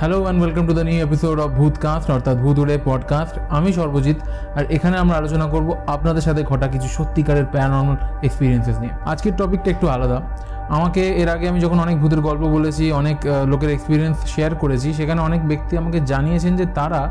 Hello 0.00 0.18
and 0.22 0.38
welcome 0.40 0.64
to 0.66 0.74
the 0.74 0.84
new 0.88 0.98
episode 1.06 1.36
of 1.40 1.50
Bhootcast 1.50 2.08
অর্থাৎ 2.10 2.36
ভূত 2.36 2.56
উড়ে 2.58 2.74
পডকাস্ট 2.84 3.34
আমি 3.50 3.70
সর্বজিৎ, 3.72 4.18
আর 4.58 4.64
এখানে 4.76 4.96
আমরা 5.02 5.16
আলোচনা 5.20 5.46
করব 5.46 5.68
আপনাদের 5.86 6.22
সাথে 6.22 6.42
ঘটা 6.42 6.66
কিছু 6.66 6.88
সত্যিকারের 6.88 7.46
প্যারানর্মাল 7.52 7.96
এক্সপিরিয়েন্সেস 8.22 8.76
নিয়ে। 8.78 8.94
আজকের 9.12 9.34
টপিকটা 9.36 9.68
একটু 9.70 9.86
আলাদা। 9.88 10.18
আমাকে 10.76 11.02
এর 11.22 11.28
আগে 11.28 11.46
আমি 11.48 11.60
যখন 11.60 11.78
অনেক 11.80 11.96
ভূতের 12.00 12.20
গল্প 12.20 12.42
বলেছি, 12.56 12.84
অনেক 12.92 13.16
লোকের 13.46 13.70
এক্সপিরিয়েন্স 13.70 14.16
শেয়ার 14.34 14.52
করেছি, 14.54 14.88
সেখানে 14.98 15.20
অনেক 15.28 15.40
ব্যক্তি 15.48 15.72
আমাকে 15.78 15.98
জানিয়েছেন 16.00 16.52
যে 16.56 16.66
তারা 16.74 17.02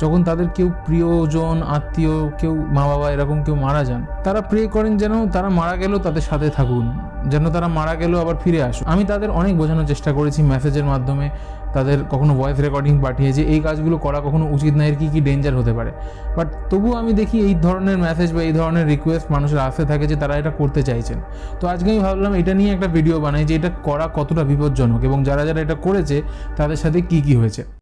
যখন 0.00 0.20
তাদের 0.24 0.48
কেউ 0.56 0.68
প্রিয়জন, 0.86 1.56
আত্মীয়, 1.76 2.14
কেউ 2.40 2.54
মা 2.76 2.84
বাবা 2.86 3.06
এরকম 3.10 3.38
কেউ 3.46 3.56
মারা 3.64 3.82
যান, 3.84 4.00
তারা 4.24 4.40
প্রে 4.50 4.60
করেন 4.66 4.92
যেন 4.96 5.14
তারা 5.34 5.48
মারা 5.48 5.74
গেলেও 5.76 5.98
তাদের 5.98 6.24
সাথে 6.30 6.48
থাকুন। 6.50 6.86
যেন 7.32 7.50
তারা 7.50 7.68
মারা 7.68 7.94
গেলেও 7.94 8.18
আবার 8.24 8.36
ফিরে 8.42 8.62
আসুন 8.62 8.84
আমি 8.88 9.04
তাদের 9.04 9.30
অনেক 9.30 9.56
বোঝানোর 9.56 9.86
চেষ্টা 9.86 10.12
করেছি 10.12 10.42
মেসেজের 10.42 10.84
মাধ্যমে। 10.84 11.28
তাদের 11.76 11.98
কখনো 12.12 12.34
ভয়েস 12.34 12.60
রেকর্ডিং 12.60 13.00
পাঠিয়েছে 13.00 13.42
এই 13.42 13.60
কাজগুলো 13.60 13.96
করা 13.96 14.20
কখনো 14.20 14.44
উচিত 14.56 14.74
না, 14.74 14.84
এর 14.86 14.94
কী 14.94 15.08
কী 15.08 15.20
ডেঞ্জার 15.20 15.54
হতে 15.56 15.72
পারে? 15.72 15.90
বাট 16.36 16.48
তবুও 16.70 16.94
আমি 16.96 17.12
দেখি 17.12 17.40
এই 17.40 17.54
ধরনের 17.54 17.98
মেসেজ 17.98 18.32
বা 18.32 18.42
এই 18.42 18.52
ধরনের 18.52 18.86
রিকোয়েস্ট 18.86 19.26
মানুষের 19.30 19.58
আসতে 19.58 19.84
থাকে 19.84 20.06
যে, 20.06 20.16
তারা 20.16 20.36
এটা 20.36 20.50
করতে 20.50 20.82
চাইছেন। 20.82 21.18
তো 21.60 21.68
আজকে 21.68 21.90
আমি 21.90 22.00
ভাবলাম 22.00 22.34
এটা 22.34 22.54
নিয়ে 22.54 22.72
একটা 22.72 22.86
ভিডিও 22.86 23.20
বানাই 23.20 23.44
যে, 23.44 23.54
এটা 23.54 23.70
করা 23.82 24.08
কতটা 24.14 24.44
বিপজ্জনক 24.44 25.00
এবং 25.04 25.24
যারা 25.24 25.46
যারা 25.46 25.60
এটা 25.60 25.74
করেছে, 25.74 26.22
তাদের 26.56 26.76
সাথে 26.76 27.00
কি 27.00 27.20
কি 27.20 27.34
হয়েছে। 27.34 27.77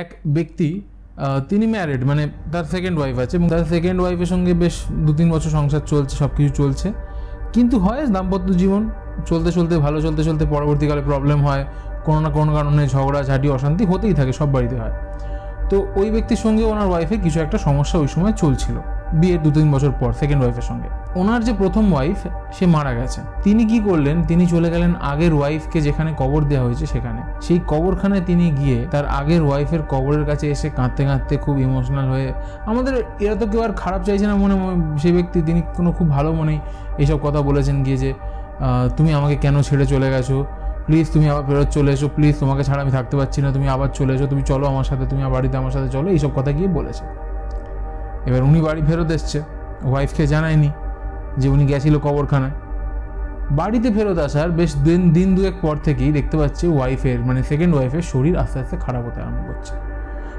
এক 0.00 0.08
ব্যক্তি 0.36 0.68
তিনি 1.50 1.64
ম্যারিড 1.74 2.00
মানে 2.10 2.22
তার 2.52 2.66
সেকেন্ড 2.74 2.96
ওয়াইফ 2.98 3.16
আছে 3.24 3.34
এবং 3.38 3.46
তার 3.52 3.62
সেকেন্ড 3.74 3.98
ওয়াইফের 4.02 4.28
সঙ্গে 4.32 4.52
বেশ 4.62 4.74
দু 5.06 5.12
তিন 5.18 5.28
বছর 5.34 5.50
সংসার 5.58 5.84
চলছে 5.92 6.14
সব 6.22 6.30
কিছু 6.36 6.50
চলছে। 6.60 6.88
কিন্তু 7.54 7.76
হয় 7.84 8.00
দাম্পত্য 8.14 8.48
জীবন 8.62 8.82
চলতে 9.30 9.50
চলতে, 9.56 9.74
ভালো 9.86 9.98
চলতে 10.06 10.22
চলতে 10.28 10.44
পরবর্তীকালে 10.54 11.02
প্রবলেম 11.10 11.38
হয়, 11.46 11.62
কোনো 12.06 12.18
না 12.24 12.30
কোনো 12.38 12.50
কারণে 12.56 12.82
ঝগড়া, 12.94 13.20
ঝাঁটি, 13.28 13.46
অশান্তি 13.56 13.82
হতেই 13.90 14.14
থাকে, 14.18 14.32
সব 14.40 14.48
বাড়িতে 14.54 14.76
হয়। 14.82 14.94
তো 15.70 15.76
ওই 16.00 16.08
ব্যক্তির 16.14 16.40
সঙ্গে 16.44 16.62
ওনার 16.72 16.88
ওয়াইফের 16.90 17.20
কিছু 17.24 17.38
একটা 17.44 17.58
সমস্যা 17.66 17.96
ওই 18.02 18.08
সময় 18.14 18.34
চলছিল, 18.42 18.76
বিয়ের 19.20 19.40
দু 19.44 19.50
তিন 19.56 19.66
বছর 19.74 19.92
পর 20.00 20.10
সেকেন্ড 20.20 20.40
ওয়াইফের 20.42 20.66
সঙ্গে। 20.70 20.88
ওনার 21.20 21.40
যে 21.44 21.52
প্রথম 21.58 21.84
ওয়াইফ 21.92 22.20
সে 22.52 22.64
মারা 22.66 22.92
গেছে। 22.94 23.20
তিনি 23.42 23.62
কি 23.64 23.78
করলেন? 23.78 24.16
তিনি 24.24 24.44
চলে 24.46 24.68
গেলেন 24.70 24.92
আগের 25.12 25.32
ওয়াইফকে 25.34 25.78
যেখানে 25.80 26.10
কবর 26.18 26.40
দেওয়া 26.42 26.64
হয়েছে 26.66 26.86
সেখানে। 26.86 27.20
সেই 27.42 27.58
কবরখানায় 27.66 28.24
তিনি 28.26 28.50
গিয়ে 28.50 28.78
তার 28.90 29.04
আগের 29.20 29.42
ওয়াইফের 29.42 29.82
কবরের 29.88 30.24
কাছে 30.26 30.46
এসে 30.50 30.68
কাঁদতে 30.70 31.02
কাঁদতে 31.04 31.34
খুব 31.36 31.58
ইমোশনাল 31.58 32.06
হয়ে 32.10 32.28
আমাদের 32.66 32.94
এরা 33.20 33.36
তো 33.40 33.46
কেউ 33.46 33.60
আর 33.62 33.72
খারাপ 33.72 34.00
চাইছে 34.02 34.26
না 34.26 34.34
মনে 34.36 34.54
সেই 34.98 35.12
ব্যক্তি 35.12 35.38
তিনি 35.42 35.60
কোনো 35.76 35.90
খুব 35.92 36.06
ভালো 36.10 36.30
মনেই 36.32 36.58
এইসব 36.98 37.18
কথা 37.22 37.40
বলেছেন 37.42 37.76
গিয়ে 37.82 37.96
যে 37.96 38.10
তুমি 38.96 39.10
আমাকে 39.14 39.36
কেন 39.36 39.56
ছেড়ে 39.62 39.86
চলে 39.86 40.10
গেছো? 40.10 40.36
প্লিজ 40.86 41.06
তুমি 41.12 41.26
আবার 41.30 41.44
ফেরত 41.46 41.68
চলে 41.68 41.90
এসো। 41.92 42.08
প্লিজ 42.14 42.34
তোমাকে 42.40 42.62
ছাড়া 42.64 42.82
আমি 42.82 42.90
থাকতে 42.90 43.14
পারছি 43.16 43.42
না। 43.42 43.48
তুমি 43.52 43.68
আবার 43.68 43.88
চলে 43.88 44.12
এসো। 44.14 44.26
তুমি 44.26 44.42
চলো 44.42 44.64
আমার 44.66 44.84
সাথে। 44.84 45.04
তুমি 45.06 45.22
বাড়িতে 45.24 45.56
আমার 45.56 45.70
সাথে 45.70 45.88
চলো। 45.88 46.06
এইসব 46.10 46.30
কথা 46.36 46.50
গিয়ে 46.52 46.68
বলেছে। 46.68 47.04
এবার 48.26 48.42
উনি 48.42 48.60
বাড়ি 48.60 48.82
ফেরত 48.82 49.10
এসছে। 49.10 49.38
ওয়াইফকে 49.84 50.26
জানায়নি। 50.26 50.70
যে 51.38 51.48
উনি 51.48 51.66
গেছিল 51.66 51.98
কবরখানায়। 51.98 52.54
বাড়িতে 53.50 53.90
ফেরত 53.92 54.18
আসার 54.18 54.50
বেশ 54.50 54.76
দিন 54.76 55.12
দিন 55.12 55.34
দুয়েক 55.34 55.54
পর 55.62 55.76
থেকেই 55.84 56.12
দেখতে 56.12 56.36
পাচ্ছে 56.36 56.68
ওয়াইফের 56.68 57.20
মানে 57.20 57.42
সেকেন্ড 57.42 57.74
ওয়াইফের 57.74 58.02
শরীর 58.02 58.38
আস্তে 58.38 58.58
আস্তে 58.60 58.76
খারাপ 58.76 59.06
হতে 59.06 59.20
আরম্ভ 59.20 59.40
করছে। 59.48 59.74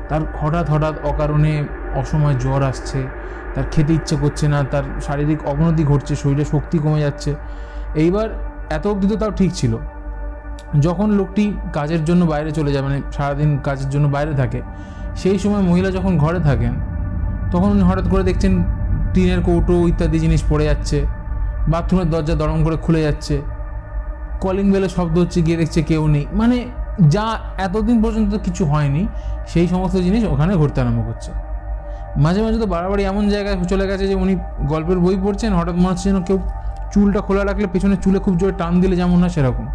তার 0.10 0.22
হঠাৎ 0.42 0.70
হঠাৎ 0.70 0.96
অকারণে 1.06 1.64
অসময় 1.96 2.34
জ্বর 2.34 2.64
আসছে, 2.64 3.00
তার 3.56 3.64
খেতে 3.72 3.94
ইচ্ছে 3.94 4.16
করছে 4.16 4.48
না, 4.48 4.64
তার 4.64 4.84
শারীরিক 5.02 5.40
অবনতি 5.46 5.84
ঘটছে, 5.84 6.16
শরীরে 6.16 6.46
শক্তি 6.46 6.78
কমে 6.80 7.00
যাচ্ছে। 7.00 7.36
এইবার 7.96 8.28
এত 8.70 8.88
অবধি 8.88 9.08
তো 9.08 9.16
তাও 9.16 9.32
ঠিক 9.32 9.54
ছিল। 9.54 9.78
যখন 10.82 11.12
লোকটি 11.12 11.54
কাজের 11.74 12.06
জন্য 12.06 12.26
বাইরে 12.26 12.52
চলে 12.52 12.72
যায় 12.72 12.84
মানে 12.84 13.02
সারাদিন 13.12 13.58
কাজের 13.64 13.90
জন্য 13.90 14.08
বাইরে 14.08 14.34
থাকে, 14.34 14.62
সেই 15.16 15.40
সময় 15.40 15.62
মহিলা 15.62 15.92
যখন 15.92 16.18
ঘরে 16.18 16.40
থাকেন, 16.40 16.74
তখন 17.52 17.70
উনি 17.72 17.82
হঠাৎ 17.82 18.08
করে 18.10 18.24
দেখছেন 18.24 18.64
টিনের 19.18 19.42
কৌটো 19.42 19.88
ইত্যাদি 19.88 20.20
জিনিস 20.20 20.44
পড়ে 20.50 20.66
যাচ্ছে। 20.66 21.06
বাথরুমের 21.68 22.10
দরজা 22.10 22.36
দরম 22.36 22.64
করে 22.64 22.78
খুলে 22.78 23.02
যাচ্ছে। 23.02 23.42
কলিং 24.42 24.72
বেলে 24.72 24.90
শব্দ 24.90 25.18
হচ্ছে 25.18 25.42
গিয়ে 25.42 25.58
দেখছে 25.58 25.82
কেউ 25.82 26.08
নেই। 26.08 26.26
মানে 26.34 26.66
যা 27.08 27.40
এতদিন 27.58 28.04
পর্যন্ত 28.04 28.36
কিছু 28.44 28.66
হয়নি, 28.66 29.08
সেই 29.48 29.68
সমস্ত 29.68 29.98
জিনিস 29.98 30.24
ওখানে 30.24 30.56
ঘুরতে 30.56 30.82
আরম্ভ 30.82 31.08
করছে। 31.08 31.32
মাঝে 32.18 32.42
মাঝে 32.42 32.60
তো 32.60 32.66
বাড়াবাড়ি 32.66 33.04
এমন 33.04 33.30
জায়গায় 33.30 33.64
চলে 33.64 33.88
গেছে 33.88 34.08
যে 34.08 34.16
উনি 34.16 34.36
গল্পের 34.62 35.00
বই 35.00 35.18
পড়ছেন, 35.24 35.54
হঠাৎ 35.54 35.76
মনে 35.76 35.88
হচ্ছে 35.88 36.10
যেন 36.10 36.24
কেউ 36.24 36.40
চুলটা 36.94 37.22
খোলা 37.22 37.46
রাখলে 37.46 37.68
পেছনে 37.74 37.96
চুলে 37.96 38.20
খুব 38.20 38.38
জোরে 38.38 38.54
টান 38.58 38.82
দিলে 38.82 38.96
যেমন 38.96 39.20
না 39.20 39.30
সেরকম। 39.30 39.66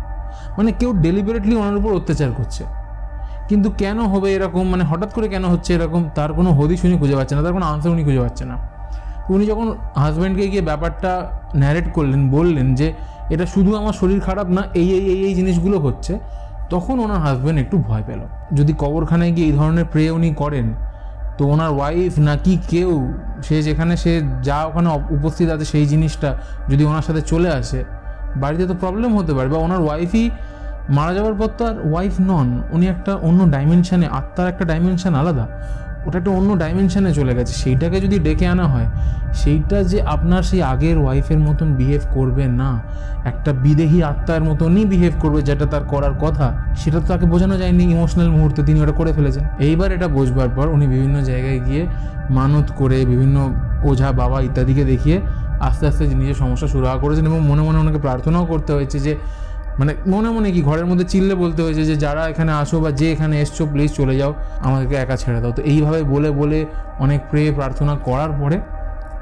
মানে 0.58 0.72
কেউ 0.72 0.92
ডেলিভারেটলি 0.92 1.56
ওনার 1.56 1.76
উপর 1.76 1.92
অত্যাচার 1.94 2.28
করছে। 2.36 2.64
কিন্তু 3.48 3.70
কেন 3.70 4.00
হবে 4.00 4.34
এরকম? 4.34 4.68
মানে 4.68 4.84
হঠাৎ 4.84 5.14
করে 5.14 5.28
কেন 5.28 5.44
হচ্ছে 5.44 5.74
এরকম? 5.74 6.08
তার 6.14 6.32
কোনো 6.32 6.50
হদিশ 6.50 6.84
উনি 6.84 6.98
খুঁজে 6.98 7.16
পাচ্ছে 7.16 7.34
না, 7.34 7.42
তার 7.42 7.52
কোনো 7.52 7.66
আনসার 7.66 7.92
উনি 7.92 8.04
খুঁজে 8.04 8.20
পাচ্ছে 8.20 8.44
না। 8.44 8.71
উনি 9.34 9.46
যখন 9.46 9.66
হাজব্যান্ডকে 10.02 10.46
গিয়ে 10.52 10.62
ব্যাপারটা 10.62 11.12
ন্যারেট 11.54 11.86
করলেন, 11.92 12.30
বললেন 12.30 12.74
যে 12.74 12.92
এটা 13.30 13.46
শুধু 13.46 13.76
আমার 13.76 13.92
শরীর 13.92 14.20
খারাপ 14.20 14.48
না, 14.48 14.62
এই 14.74 14.88
এই 14.96 15.04
এই 15.12 15.24
এই 15.28 15.34
জিনিসগুলো 15.34 15.78
হচ্ছে, 15.78 16.18
তখন 16.70 16.96
ওনার 17.04 17.20
হাজব্যান্ড 17.26 17.58
একটু 17.64 17.76
ভয় 17.78 18.02
পেল। 18.08 18.20
যদি 18.52 18.72
কবরখানায় 18.82 19.32
গিয়ে 19.36 19.46
এই 19.46 19.52
ধরনের 19.52 19.84
প্রে 19.84 20.10
উনি 20.10 20.34
করেন, 20.34 20.74
তো 21.38 21.42
ওনার 21.44 21.70
ওয়াইফ 21.76 22.18
নাকি 22.18 22.58
কেউ, 22.72 23.12
সে 23.46 23.62
যেখানে 23.62 23.96
সে 23.96 24.22
যা 24.42 24.64
ওখানে 24.64 24.88
উপস্থিত 25.16 25.48
আছে 25.54 25.64
সেই 25.64 25.86
জিনিসটা 25.86 26.36
যদি 26.70 26.84
ওনার 26.84 27.02
সাথে 27.02 27.22
চলে 27.22 27.50
আসে, 27.50 27.84
বাড়িতে 28.42 28.66
তো 28.66 28.74
প্রবলেম 28.74 29.16
হতে 29.18 29.32
পারে, 29.34 29.48
বা 29.48 29.58
ওনার 29.58 29.80
ওয়াইফই 29.86 30.30
মারা 30.88 31.14
যাওয়ার 31.14 31.34
পর 31.34 31.48
তো 31.58 31.66
আর 31.66 31.76
ওয়াইফ 31.90 32.14
নন, 32.30 32.62
উনি 32.72 32.86
একটা 32.86 33.12
অন্য 33.28 33.50
ডাইমেনশানে 33.50 34.06
আত্মার 34.18 34.48
একটা 34.48 34.64
ডাইমেনশান 34.64 35.14
আলাদা। 35.14 35.46
ওটা 36.06 36.16
একটা 36.18 36.32
অন্য 36.38 36.50
ডাইমেনশানে 36.62 37.10
চলে 37.18 37.32
গেছে। 37.38 37.52
সেইটাকে 37.62 37.98
যদি 38.04 38.16
ডেকে 38.18 38.46
আনা 38.54 38.66
হয়, 38.72 38.88
সেইটা 39.40 39.78
যে 39.90 39.98
আপনার 40.14 40.42
সেই 40.50 40.60
আগের 40.72 40.96
ওয়াইফের 41.02 41.40
মতন 41.46 41.68
বিহেভ 41.80 42.02
করবে 42.16 42.44
না, 42.60 42.70
একটা 43.30 43.50
বিদেহী 43.64 43.98
আত্মার 44.10 44.42
মতনই 44.48 44.84
বিহেভ 44.92 45.12
করবে 45.22 45.40
যেটা 45.48 45.66
তার 45.72 45.84
করার 45.92 46.14
কথা, 46.24 46.46
সেটা 46.80 46.98
তো 47.02 47.06
তাকে 47.12 47.26
বোঝানো 47.26 47.54
যায়নি 47.62 47.84
ইমোশনাল 47.94 48.30
মুহূর্তে, 48.36 48.60
তিনি 48.62 48.78
ওটা 48.84 48.94
করে 49.00 49.10
ফেলেছেন। 49.12 49.44
এইবার 49.68 49.88
এটা 49.96 50.08
বোঝবার 50.16 50.50
পর 50.56 50.66
উনি 50.68 50.86
বিভিন্ন 50.94 51.16
জায়গায় 51.30 51.60
গিয়ে 51.66 51.82
মানত 52.38 52.66
করে, 52.80 52.98
বিভিন্ন 53.12 53.36
ওঝা 53.90 54.08
বাবা 54.12 54.38
ইত্যাদিকে 54.40 54.84
দেখিয়ে 54.84 55.18
আস্তে 55.68 55.84
আস্তে 55.90 56.02
নিজের 56.20 56.38
সমস্যা 56.42 56.68
সুরাহা 56.72 56.96
করেছেন 56.96 57.24
এবং 57.30 57.40
মনে 57.50 57.62
মনে 57.66 57.78
ওনাকে 57.82 58.00
প্রার্থনাও 58.06 58.44
করতে 58.52 58.70
হয়েছে 58.72 58.98
যে 59.06 59.12
মানে 59.78 59.92
মনে 60.06 60.28
মনে 60.36 60.48
কি 60.54 60.60
ঘরের 60.68 60.86
মধ্যে 60.90 61.06
চিল্লে 61.12 61.34
বলতে 61.34 61.60
হয়েছে 61.62 61.82
যে 61.90 61.96
যারা 61.96 62.22
এখানে 62.28 62.52
আসো 62.52 62.76
বা 62.80 62.90
যে 63.00 63.06
এখানে 63.12 63.34
এসছো 63.42 63.62
প্লিজ 63.72 63.90
চলে 63.98 64.14
যাও, 64.20 64.32
আমাদেরকে 64.66 64.96
একা 65.04 65.16
ছেড়ে 65.22 65.40
দাও। 65.42 65.52
তো 65.58 65.62
এইভাবে 65.72 66.00
বলে 66.12 66.30
বলে 66.40 66.58
অনেক 67.04 67.20
প্রে 67.30 67.42
প্রার্থনা 67.58 67.94
করার 68.08 68.32
পরে 68.40 68.56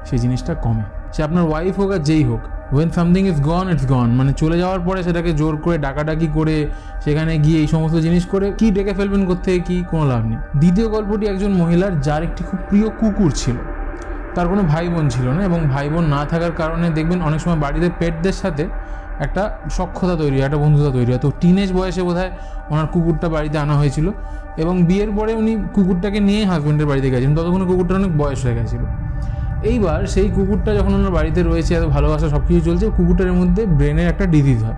সেই 0.07 0.19
জিনিসটা 0.23 0.53
কমে। 0.65 0.85
সে 1.13 1.19
আপনার 1.23 1.43
ওয়াইফ 1.49 1.75
হোক 1.79 1.91
আর 1.91 2.01
যেই 2.09 2.23
হোক 2.29 2.41
when 2.73 2.89
something 2.97 3.23
is 3.31 3.37
gone 3.49 3.65
it's 3.73 3.85
gone 3.93 4.09
মানে 4.19 4.31
চলে 4.33 4.57
যাওয়ার 4.61 4.81
পরে 4.87 4.99
সেটাকে 5.03 5.31
জোর 5.33 5.55
করে 5.63 5.77
ডাকাডাকি 5.77 6.27
করে 6.37 6.55
সেখানে 7.05 7.33
গিয়ে 7.45 7.57
এই 7.63 7.67
সমস্ত 7.67 7.95
জিনিস 8.05 8.23
করে 8.33 8.47
কি 8.59 8.67
ডেকে 8.71 8.93
ফেলবেন 8.99 9.23
করতে 9.29 9.49
কি 9.67 9.75
কোনো 9.91 10.03
লাভ 10.11 10.21
নেই। 10.29 10.39
দ্বিতীয় 10.61 10.87
গল্পটি 10.95 11.25
একজন 11.33 11.51
মহিলার 11.61 11.93
যার 12.07 12.21
একটি 12.23 12.41
খুব 12.49 12.59
প্রিয় 12.69 12.87
কুকুর 12.99 13.31
ছিল। 13.31 13.57
তার 14.35 14.47
কোনো 14.47 14.63
ভাই 14.63 14.85
বোন 14.89 15.05
ছিল 15.09 15.25
না 15.37 15.41
এবং 15.49 15.59
ভাই 15.73 15.87
বোন 15.93 16.05
না 16.15 16.21
থাকার 16.25 16.53
কারণে 16.61 16.87
দেখবেন 16.97 17.19
অনেক 17.27 17.39
সময় 17.43 17.59
বাড়িতে 17.65 17.87
পেটদের 17.99 18.35
সাথে 18.41 18.63
একটা 19.19 19.51
সক্ষতা 19.69 20.15
তৈরি 20.15 20.35
হয় 20.35 20.45
একটা 20.45 20.57
বন্ধুতা 20.57 20.91
তৈরি। 20.91 21.11
হয় 21.11 21.19
তো 21.19 21.31
টিনেজ 21.41 21.73
বয়সে 21.73 22.01
বোধ 22.03 22.19
ওনার 22.69 22.87
কুকুরটা 22.87 23.29
বাড়িতে 23.29 23.57
আনা 23.57 23.75
হয়েছিল 23.77 24.11
এবং 24.57 24.83
বিয়ের 24.83 25.11
পরে 25.17 25.33
উনি 25.33 25.57
কুকুরটাকে 25.75 26.19
নিয়ে 26.19 26.45
হাজব্যান্ডের 26.45 26.87
বাড়িতে 26.87 27.09
গেছেন 27.09 27.35
ততক্ষণে 27.35 27.65
কুকুরটা 27.65 27.95
অনেক 27.95 28.17
বয়স 28.17 28.45
হয়ে 28.45 28.55
গেছিল। 28.55 28.81
এইবার 29.63 30.07
সেই 30.07 30.29
কুকুরটা 30.29 30.73
যখন 30.75 30.93
ওনার 30.93 31.11
বাড়িতে 31.11 31.43
রয়েছে, 31.43 31.75
এত 31.75 31.83
ভালোবাসা 31.83 32.29
সব 32.29 32.41
কিছু 32.47 32.61
চলছে, 32.61 32.85
কুকুরটার 32.97 33.33
মধ্যে 33.33 33.65
ব্রেনের 33.65 34.07
একটা 34.07 34.25
ডিজিজ 34.25 34.63
হয় 34.63 34.75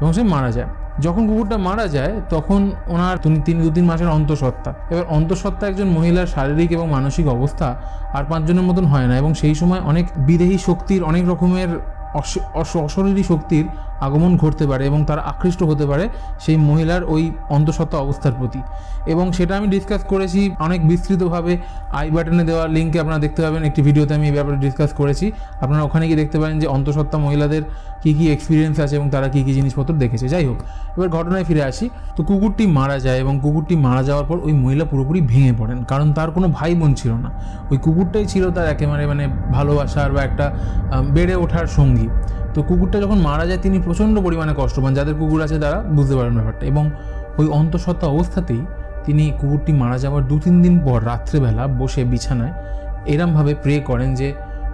এবং 0.00 0.12
সে 0.12 0.22
মারা 0.22 0.50
যায়। 0.52 0.66
যখন 1.00 1.26
কুকুরটা 1.28 1.56
মারা 1.56 1.88
যায়, 1.88 2.12
তখন 2.30 2.70
ওনার 2.86 3.18
তিন, 3.44 3.62
দু, 3.62 3.70
তিন 3.70 3.84
মাসের 3.84 4.08
অন্তঃসত্ত্বা। 4.08 4.74
এবার 4.90 5.04
অন্তঃসত্ত্বা 5.08 5.68
একজন 5.68 5.88
মহিলার 5.88 6.26
শারীরিক 6.26 6.72
এবং 6.72 6.90
মানসিক 6.90 7.26
অবস্থা 7.26 7.74
আর 8.12 8.24
পাঁচজনের 8.28 8.62
মতন 8.62 8.84
হয় 8.84 9.06
না 9.06 9.16
এবং 9.16 9.34
সেই 9.34 9.54
সময় 9.54 9.80
অনেক 9.80 10.04
বিদেহী 10.16 10.58
শক্তির 10.58 11.02
অনেক 11.02 11.28
রকমের 11.28 11.68
অশরীরী 12.78 13.22
শক্তির 13.22 13.64
আগমন 14.06 14.32
ঘটতে 14.42 14.64
পারে 14.70 14.82
এবং 14.90 15.00
তারা 15.10 15.22
আকৃষ্ট 15.32 15.60
হতে 15.70 15.84
পারে 15.90 16.04
সেই 16.44 16.56
মহিলার 16.68 17.02
ওই 17.14 17.22
অন্তঃসত্ত্বা 17.56 17.98
অবস্থার 18.04 18.34
প্রতি। 18.38 18.60
এবং 19.12 19.26
সেটা 19.36 19.52
আমি 19.58 19.68
ডিসকাস 19.74 20.02
করেছি 20.12 20.40
অনেক 20.66 20.80
বিস্তৃতভাবে। 20.90 21.52
আই 21.98 22.08
বাটনে 22.14 22.44
দেওয়া 22.50 22.64
লিঙ্কে 22.76 22.98
আপনারা 23.00 23.20
দেখতে 23.24 23.40
পাবেন। 23.44 23.62
একটি 23.68 23.80
ভিডিওতে 23.82 24.12
আমি 24.18 24.26
এই 24.30 24.34
ব্যাপারে 24.36 24.56
ডিসকাস 24.56 24.90
করেছি। 25.00 25.26
আপনারা 25.64 25.82
ওখানে 25.88 26.04
গিয়ে 26.08 26.20
দেখতে 26.22 26.36
পারেন 26.42 26.56
যে 26.62 26.66
অন্তঃসত্ত্বা 26.76 27.18
মহিলাদের 27.26 27.62
কী 28.02 28.10
কী 28.18 28.24
এক্সপিরিয়েন্স 28.36 28.76
আছে 28.84 28.94
এবং 28.96 29.08
তারা 29.10 29.28
কী 29.34 29.40
কী 29.46 29.52
জিনিসপত্র 29.58 29.92
দেখেছে। 29.94 30.26
যাই 30.28 30.44
হোক, 30.46 30.58
এবার 30.96 31.08
ঘটনায় 31.08 31.44
ফিরে 31.44 31.62
আসি। 31.70 31.86
তো 32.16 32.20
কুকুরটি 32.28 32.64
মারা 32.78 32.96
যায় 33.06 33.18
এবং 33.24 33.34
কুকুরটি 33.44 33.74
মারা 33.86 34.02
যাওয়ার 34.08 34.26
পর 34.26 34.38
ওই 34.46 34.52
মহিলা 34.62 34.84
পুরোপুরি 34.84 35.20
ভেঙে 35.32 35.52
পড়েন। 35.58 35.78
কারণ 35.84 36.08
তার 36.12 36.30
কোনো 36.30 36.46
ভাই 36.48 36.72
বোন 36.74 36.90
ছিল 36.94 37.12
না। 37.24 37.30
ওই 37.70 37.78
কুকুরটাই 37.84 38.26
ছিল 38.32 38.44
তার 38.56 38.66
একেবারে 38.74 39.04
মানে 39.06 39.24
ভালোবাসার 39.52 40.10
বা 40.12 40.20
একটা 40.28 40.46
বেড়ে 41.16 41.34
ওঠার 41.44 41.66
সঙ্গী। 41.78 42.08
তো 42.54 42.62
কুকুরটা 42.62 43.00
যখন 43.00 43.18
মারা 43.18 43.46
যায়, 43.46 43.58
তিনি 43.58 43.78
প্রচণ্ড 43.78 44.20
পরিমাণে 44.20 44.54
কষ্ট 44.56 44.80
পান। 44.80 44.94
যাদের 44.94 45.14
কুকুর 45.14 45.42
আছে 45.42 45.58
তারা 45.58 45.82
বুঝতে 45.96 46.14
পারেন 46.16 46.34
ব্যাপারটা। 46.34 46.66
এবং 46.66 46.90
ওই 47.38 47.48
অন্তঃসত্ত্বা 47.48 48.08
অবস্থাতেই 48.08 48.62
তিনি 49.04 49.32
কুকুরটি 49.40 49.72
মারা 49.72 49.98
যাওয়ার 49.98 50.28
দু 50.28 50.38
তিন 50.38 50.62
দিন 50.62 50.78
পর 50.84 51.04
রাত্রেবেলা 51.04 51.66
বসে 51.66 52.04
বিছানায় 52.04 52.52
এরমভাবে 53.06 53.54
প্রে 53.54 53.80
করেন 53.80 54.14
যে, 54.14 54.32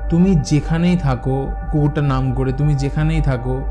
তুমি 0.09 0.35
যেখানেই 0.35 0.97
থাকো, 0.97 1.49
কুকুরটার 1.73 2.05
নাম 2.05 2.35
করে 2.35 2.53
তুমি 2.53 2.75
যেখানেই 2.75 3.21
থাকো, 3.21 3.63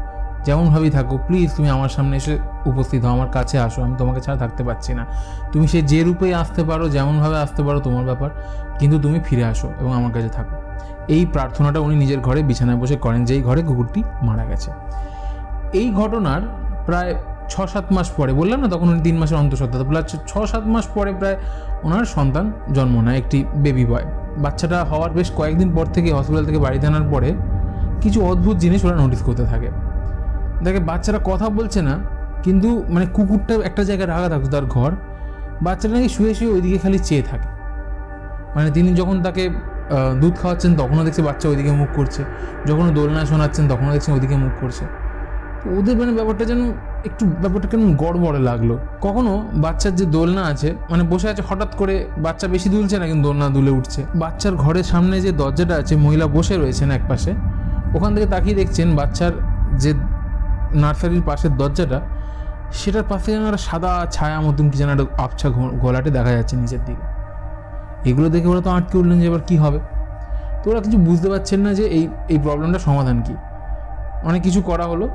যেমনভাবেই 0.45 0.89
থাকো 0.89 1.17
প্লিজ 1.27 1.55
তুমি 1.55 1.69
আমার 1.69 1.89
সামনে 1.89 2.17
এসে 2.17 2.39
উপস্থিত 2.65 3.05
হও, 3.05 3.11
আমার 3.11 3.27
কাছে 3.27 3.59
আসো, 3.59 3.83
আমি 3.83 3.95
তোমাকে 3.97 4.21
ছাড়া 4.21 4.37
থাকতে 4.37 4.63
পারছি 4.63 4.93
না। 4.93 5.05
তুমি 5.51 5.67
সে 5.67 5.81
যে 5.81 6.03
রূপেই 6.03 6.33
আসতে 6.33 6.63
পারো, 6.63 6.89
যেমনভাবে 6.89 7.37
আসতে 7.37 7.63
পারো 7.63 7.79
তোমার 7.79 8.05
ব্যাপার, 8.05 8.29
কিন্তু 8.79 8.99
তুমি 8.99 9.19
ফিরে 9.19 9.43
আসো 9.43 9.67
এবং 9.79 9.93
আমার 9.93 10.11
কাছে 10.11 10.29
থাকো। 10.29 10.68
এই 11.15 11.23
প্রার্থনাটা 11.33 11.79
উনি 11.85 11.95
নিজের 12.03 12.19
ঘরে 12.27 12.39
বিছানায় 12.49 12.79
বসে 12.81 12.95
করেন, 13.05 13.21
যেই 13.29 13.41
ঘরে 13.47 13.61
কুকুরটি 13.67 14.01
মারা 14.27 14.43
গেছে। 14.51 14.69
এই 15.79 15.87
ঘটনার 15.99 16.41
প্রায় 16.87 17.11
ছ 17.51 17.53
সাত 17.73 17.87
মাস 17.95 18.07
পরে, 18.17 18.31
বললাম 18.39 18.59
না 18.63 18.67
তখন 18.73 18.87
উনি 18.93 19.01
তিন 19.07 19.15
মাসের 19.21 19.37
অন্তঃসত্ত্বা 19.43 19.85
প্রায় 19.89 20.05
ছ 20.31 20.33
সাত 20.51 20.63
মাস 20.73 20.85
পরে 20.95 21.11
প্রায় 21.19 21.37
ওনার 21.85 22.05
সন্তান 22.15 22.45
জন্ম 22.77 22.95
নেয় 23.05 23.17
একটি 23.21 23.37
বেবি 23.63 23.85
বয় 23.91 24.05
বাচ্চাটা 24.43 24.77
হওয়ার 24.89 25.11
বেশ 25.17 25.29
কয়েকদিন 25.39 25.69
পর 25.75 25.85
থেকে 25.95 26.09
হসপিটাল 26.17 26.45
থেকে 26.49 26.59
বাড়িতে 26.65 26.85
আনার 26.91 27.05
পরে 27.13 27.29
কিছু 28.03 28.19
অদ্ভুত 28.31 28.55
জিনিস 28.63 28.79
ওরা 28.85 28.95
নোটিস 29.03 29.21
করতে 29.27 29.43
থাকে। 29.51 29.69
দেখে 30.63 30.81
বাচ্চারা 30.89 31.19
কথা 31.29 31.47
বলছে 31.57 31.79
না, 31.89 31.95
কিন্তু 32.45 32.69
মানে 32.93 33.05
কুকুরটা 33.15 33.53
একটা 33.69 33.83
জায়গায় 33.89 34.09
রাখা 34.13 34.27
থাকতো 34.33 34.49
তার 34.55 34.65
ঘর, 34.75 34.91
বাচ্চাটা 35.65 35.93
নাকি 35.95 36.09
শুয়ে 36.15 36.33
শুয়ে 36.37 36.51
ওইদিকে 36.55 36.77
খালি 36.83 36.99
চেয়ে 37.07 37.23
থাকে। 37.29 37.49
মানে 38.55 38.69
তিনি 38.75 38.89
যখন 38.99 39.15
তাকে 39.25 39.43
দুধ 40.21 40.35
খাওয়াচ্ছেন, 40.41 40.71
তখনও 40.81 41.03
দেখছে 41.07 41.21
বাচ্চা 41.29 41.45
ওইদিকে 41.51 41.71
মুখ 41.81 41.89
করছে। 41.97 42.21
যখন 42.69 42.85
দোলনা 42.97 43.21
শোনাচ্ছেন, 43.31 43.63
তখনও 43.71 43.91
দেখছেন 43.95 44.11
ওইদিকে 44.17 44.35
মুখ 44.43 44.53
করছে। 44.61 44.83
তো 45.61 45.67
ওদের 45.77 45.95
মানে 46.01 46.11
ব্যাপারটা 46.17 46.43
যেন 46.51 46.61
একটু, 47.07 47.23
ব্যাপারটা 47.43 47.67
কেমন 47.71 47.89
গড়বড়ে 48.03 48.41
লাগল। 48.49 48.71
কখনো 49.05 49.33
বাচ্চার 49.65 49.93
যে 49.99 50.05
দোলনা 50.15 50.43
আছে 50.51 50.69
মানে 50.91 51.03
বসে 51.11 51.27
আছে 51.31 51.43
হঠাৎ 51.49 51.71
করে 51.79 51.95
বাচ্চা 52.25 52.45
বেশি 52.53 52.67
দুলছে 52.75 52.95
না, 53.01 53.05
কিন্তু 53.09 53.23
দোলনা 53.27 53.47
দুলে 53.55 53.71
উঠছে। 53.79 54.01
বাচ্চার 54.23 54.53
ঘরের 54.63 54.85
সামনে 54.91 55.15
যে 55.25 55.31
দরজাটা 55.41 55.75
আছে, 55.81 55.93
মহিলা 56.05 56.25
বসে 56.37 56.55
রয়েছেন 56.61 56.89
এক 56.97 57.03
পাশে। 57.11 57.31
ওখান 57.97 58.09
থেকে 58.15 58.27
তাকিয়ে 58.33 58.55
দেখছেন 58.61 58.87
বাচ্চার 58.99 59.31
যে 59.83 59.91
নার্সারির 60.83 61.23
পাশের 61.29 61.51
দরজাটা, 61.61 61.99
সেটার 62.79 63.05
পাশে 63.11 63.27
যেন 63.33 63.43
একটা 63.49 63.61
সাদা 63.67 63.91
ছায়া 64.15 64.39
মতন 64.45 64.65
কি 64.71 64.75
যেন 64.81 64.89
একটা 64.95 65.05
আবছা 65.25 65.47
ঘোলাটে 65.83 66.09
দেখা 66.17 66.31
যাচ্ছে 66.37 66.55
নিচের 66.61 66.81
দিকে। 66.87 67.05
এগুলো 68.05 68.29
দেখে 68.29 68.47
ওরা 68.47 68.61
তো 68.61 68.69
আটকে 68.69 68.97
উঠলেন 68.97 69.19
যে 69.19 69.27
এবার 69.27 69.41
কী 69.41 69.57
হবে। 69.57 69.79
তো 70.63 70.69
ওরা 70.71 70.81
কিছু 70.81 70.97
বুঝতে 70.97 71.29
পারছেন 71.29 71.59
না 71.59 71.73
যে 71.73 71.85
এই 71.87 72.09
এই 72.29 72.37
প্রবলেমটার 72.37 72.79
সমাধান 72.79 73.21
কী। 73.21 73.33
অনেক 74.23 74.41
কিছু 74.41 74.61
করা 74.61 74.85
হলো, 74.87 75.09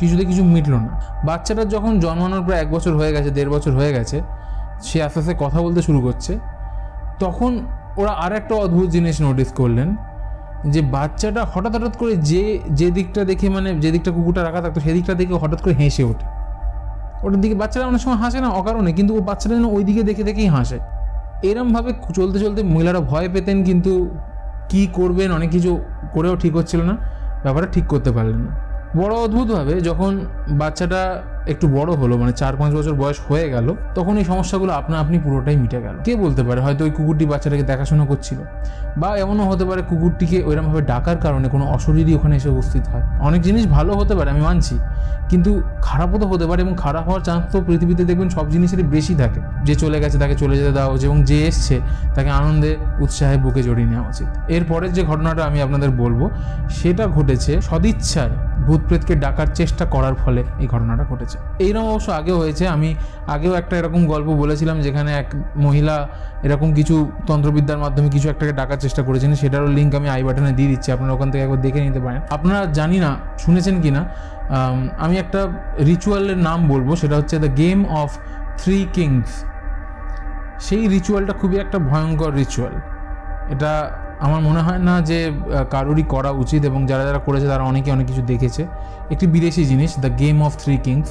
কিছুতে 0.00 0.24
কিছু 0.24 0.44
মিটলো 0.44 0.78
না। 0.80 1.00
বাচ্চাটা 1.24 1.64
যখন 1.64 2.00
জন্মানোর 2.00 2.42
প্রায় 2.42 2.60
এক 2.60 2.70
বছর 2.70 2.96
হয়ে 2.96 3.12
গেছে, 3.12 3.30
দেড় 3.30 3.50
বছর 3.50 3.72
হয়ে 3.72 3.92
গেছে, 3.92 4.22
সে 4.82 5.02
আস্তে 5.02 5.20
আস্তে 5.20 5.34
কথা 5.38 5.62
বলতে 5.62 5.82
শুরু 5.82 6.00
করছে। 6.00 6.38
তখন 7.18 7.66
ওরা 7.96 8.10
আর 8.10 8.32
একটা 8.32 8.54
অদ্ভুত 8.54 8.88
জিনিস 8.90 9.22
নোটিস 9.22 9.52
করলেন, 9.52 9.96
যে 10.66 10.82
বাচ্চাটা 10.82 11.44
হঠাৎ 11.44 11.76
হঠাৎ 11.76 11.96
করে 11.96 12.16
যে 12.16 12.60
যে 12.70 12.90
দিকটা 12.90 13.24
দেখে 13.24 13.48
মানে 13.48 13.74
যে 13.74 13.90
দিকটা 13.90 14.10
কুকুরটা 14.10 14.42
রাখা 14.42 14.60
থাকতো 14.60 14.80
সেই 14.80 14.92
দিকটা 14.92 15.14
দেখে 15.14 15.34
হঠাৎ 15.34 15.62
করে 15.62 15.74
হেসে 15.74 16.04
ওঠে। 16.04 16.26
ওটার 17.24 17.40
দিকে 17.40 17.54
বাচ্চারা 17.54 17.86
অনেক 17.86 18.00
সময় 18.00 18.16
হাসে 18.16 18.40
না, 18.40 18.48
অকারণে, 18.48 18.92
কিন্তু 18.92 19.16
ও 19.16 19.20
বাচ্চাটা 19.20 19.54
যেন 19.54 19.64
ওই 19.64 19.84
দিকে 19.84 20.02
দেখে 20.02 20.22
দেখেই 20.22 20.46
হাসে। 20.46 20.78
এরমভাবে 21.42 21.92
চলতে 22.14 22.38
চলতে 22.38 22.62
মহিলারা 22.62 23.00
ভয় 23.00 23.28
পেতেন, 23.28 23.64
কিন্তু 23.64 24.10
কি 24.68 24.88
করবেন, 24.92 25.32
অনেক 25.32 25.50
কিছু 25.50 25.80
করেও 26.12 26.36
ঠিক 26.36 26.56
হচ্ছিল 26.56 26.80
না। 26.82 26.96
ব্যাপারটা 27.42 27.72
ঠিক 27.72 27.86
করতে 27.86 28.12
পারলেন 28.12 28.40
না। 28.40 28.67
বড় 28.96 29.14
অদ্ভুতভাবে 29.14 29.80
যখন 29.80 30.20
বাচ্চাটা 30.48 31.22
একটু 31.46 31.68
বড় 31.68 31.92
হলো 31.92 32.16
মানে 32.16 32.32
চার 32.32 32.56
পাঁচ 32.56 32.74
বছর 32.74 32.94
বয়স 32.94 33.20
হয়ে 33.28 33.50
গেল, 33.50 33.74
তখন 33.94 34.18
এই 34.18 34.24
সমস্যাগুলো 34.24 34.72
আপনা 34.72 35.00
আপনি 35.00 35.18
পুরোটাই 35.18 35.56
মিটে 35.56 35.80
গেল। 35.80 35.96
কে 36.04 36.16
বলতে 36.16 36.42
পারে? 36.42 36.60
হয়তো 36.60 36.84
ওই 36.84 36.90
কুকুরটি 36.90 37.26
বাচ্চাটাকে 37.26 37.62
দেখাশোনা 37.62 38.04
করছিল। 38.04 38.38
বা 38.96 39.16
এমনও 39.16 39.50
হতে 39.50 39.64
পারে 39.64 39.82
কুকুরটিকে 39.82 40.42
ওইরকমভাবে 40.42 40.82
ডাকার 40.82 41.16
কারণে 41.16 41.48
কোনো 41.48 41.64
অশরীরই 41.66 42.14
ওখানে 42.14 42.36
এসে 42.36 42.48
উপস্থিত 42.48 42.88
হয়। 42.88 43.02
অনেক 43.20 43.42
জিনিস 43.42 43.66
ভালো 43.66 43.92
হতে 43.96 44.14
পারে, 44.14 44.30
আমি 44.30 44.40
মানছি, 44.40 44.78
কিন্তু 45.28 45.62
খারাপও 45.82 46.18
তো 46.18 46.26
হতে 46.26 46.46
পারে 46.46 46.62
এবং 46.62 46.74
খারাপ 46.76 47.04
হওয়ার 47.04 47.20
চান্স 47.20 47.52
তো 47.52 47.62
পৃথিবীতে 47.66 48.04
দেখবেন 48.04 48.28
সব 48.28 48.50
জিনিসেরই 48.50 48.82
বেশি 48.82 49.14
থাকে। 49.14 49.40
যে 49.64 49.74
চলে 49.74 50.00
গেছে 50.00 50.18
তাকে 50.18 50.34
চলে 50.36 50.56
যেতে 50.56 50.72
দেওয়া 50.72 50.88
উচিত 50.88 51.04
এবং 51.04 51.24
যে 51.24 51.46
এসছে 51.46 51.80
তাকে 52.14 52.30
আনন্দে, 52.30 52.76
উৎসাহে 53.00 53.36
বুকে 53.36 53.62
জড়িয়ে 53.62 53.88
নেওয়া 53.88 54.08
উচিত। 54.08 54.26
এরপরের 54.48 54.92
যে 54.92 55.02
ঘটনাটা 55.02 55.44
আমি 55.44 55.62
আপনাদের 55.62 55.90
বলব, 55.90 56.30
সেটা 56.70 57.06
ঘটেছে 57.06 57.60
সদিচ্ছায়। 57.60 58.47
ভূত 58.68 58.82
প্রেতকে 58.88 59.14
ডাকার 59.24 59.48
চেষ্টা 59.60 59.84
করার 59.94 60.14
ফলে 60.22 60.40
এই 60.62 60.66
ঘটনাটা 60.74 61.04
ঘটেছে। 61.10 61.36
এইরকম 61.64 61.86
অবশ্য 61.92 62.08
আগেও 62.20 62.36
হয়েছে। 62.42 62.64
আমি 62.76 62.88
আগেও 63.34 63.52
একটা 63.60 63.74
এরকম 63.80 64.02
গল্প 64.12 64.28
বলেছিলাম 64.42 64.76
যেখানে 64.86 65.10
এক 65.22 65.28
মহিলা 65.64 65.96
এরকম 66.46 66.68
কিছু 66.78 66.96
তন্ত্রবিদ্যার 67.26 67.80
মাধ্যমে 67.84 68.08
কিছু 68.14 68.26
একটাকে 68.32 68.52
ডাকার 68.60 68.78
চেষ্টা 68.84 69.02
করেছেন। 69.08 69.30
সেটারও 69.42 69.68
লিঙ্ক 69.78 69.92
আমি 70.00 70.08
আই 70.14 70.22
বাটনে 70.26 70.52
দিয়ে 70.58 70.70
দিচ্ছি। 70.72 70.88
আপনারা 70.92 71.12
ওখান 71.16 71.28
থেকে 71.30 71.42
একবার 71.46 71.60
দেখে 71.66 71.80
নিতে 71.86 72.00
পারেন। 72.00 72.20
আপনারা 72.36 72.60
জানি 72.78 72.98
না, 73.04 73.10
শুনেছেন 73.44 73.76
কি 73.84 73.90
না, 73.96 74.02
আমি 75.04 75.14
একটা 75.22 75.40
রিচুয়ালের 75.90 76.38
নাম 76.48 76.58
বলব। 76.72 76.88
সেটা 77.02 77.16
হচ্ছে 77.20 77.36
the 77.44 77.50
game 77.62 77.78
of 78.02 78.10
three 78.60 78.78
kings 78.96 79.30
সেই 80.66 80.82
রিচুয়ালটা 80.94 81.34
খুবই 81.40 81.56
একটা 81.64 81.78
ভয়ঙ্কর 81.90 82.32
রিচুয়াল 82.42 82.74
এটা 83.54 83.72
আমার 84.26 84.40
মনে 84.48 84.60
হয় 84.66 84.80
না 84.88 84.94
যে 85.10 85.18
কারোরই 85.74 86.04
করা 86.14 86.30
উচিত 86.42 86.60
এবং 86.70 86.80
যারা 86.90 87.04
যারা 87.08 87.20
করেছে 87.26 87.46
তারা 87.52 87.64
অনেকে 87.70 87.88
অনেক 87.96 88.06
কিছু 88.10 88.22
দেখেছে। 88.32 88.62
একটি 89.12 89.26
বিদেশি 89.34 89.62
জিনিস 89.70 89.90
the 90.04 90.10
game 90.22 90.36
of 90.46 90.52
three 90.62 90.74
kings 90.86 91.08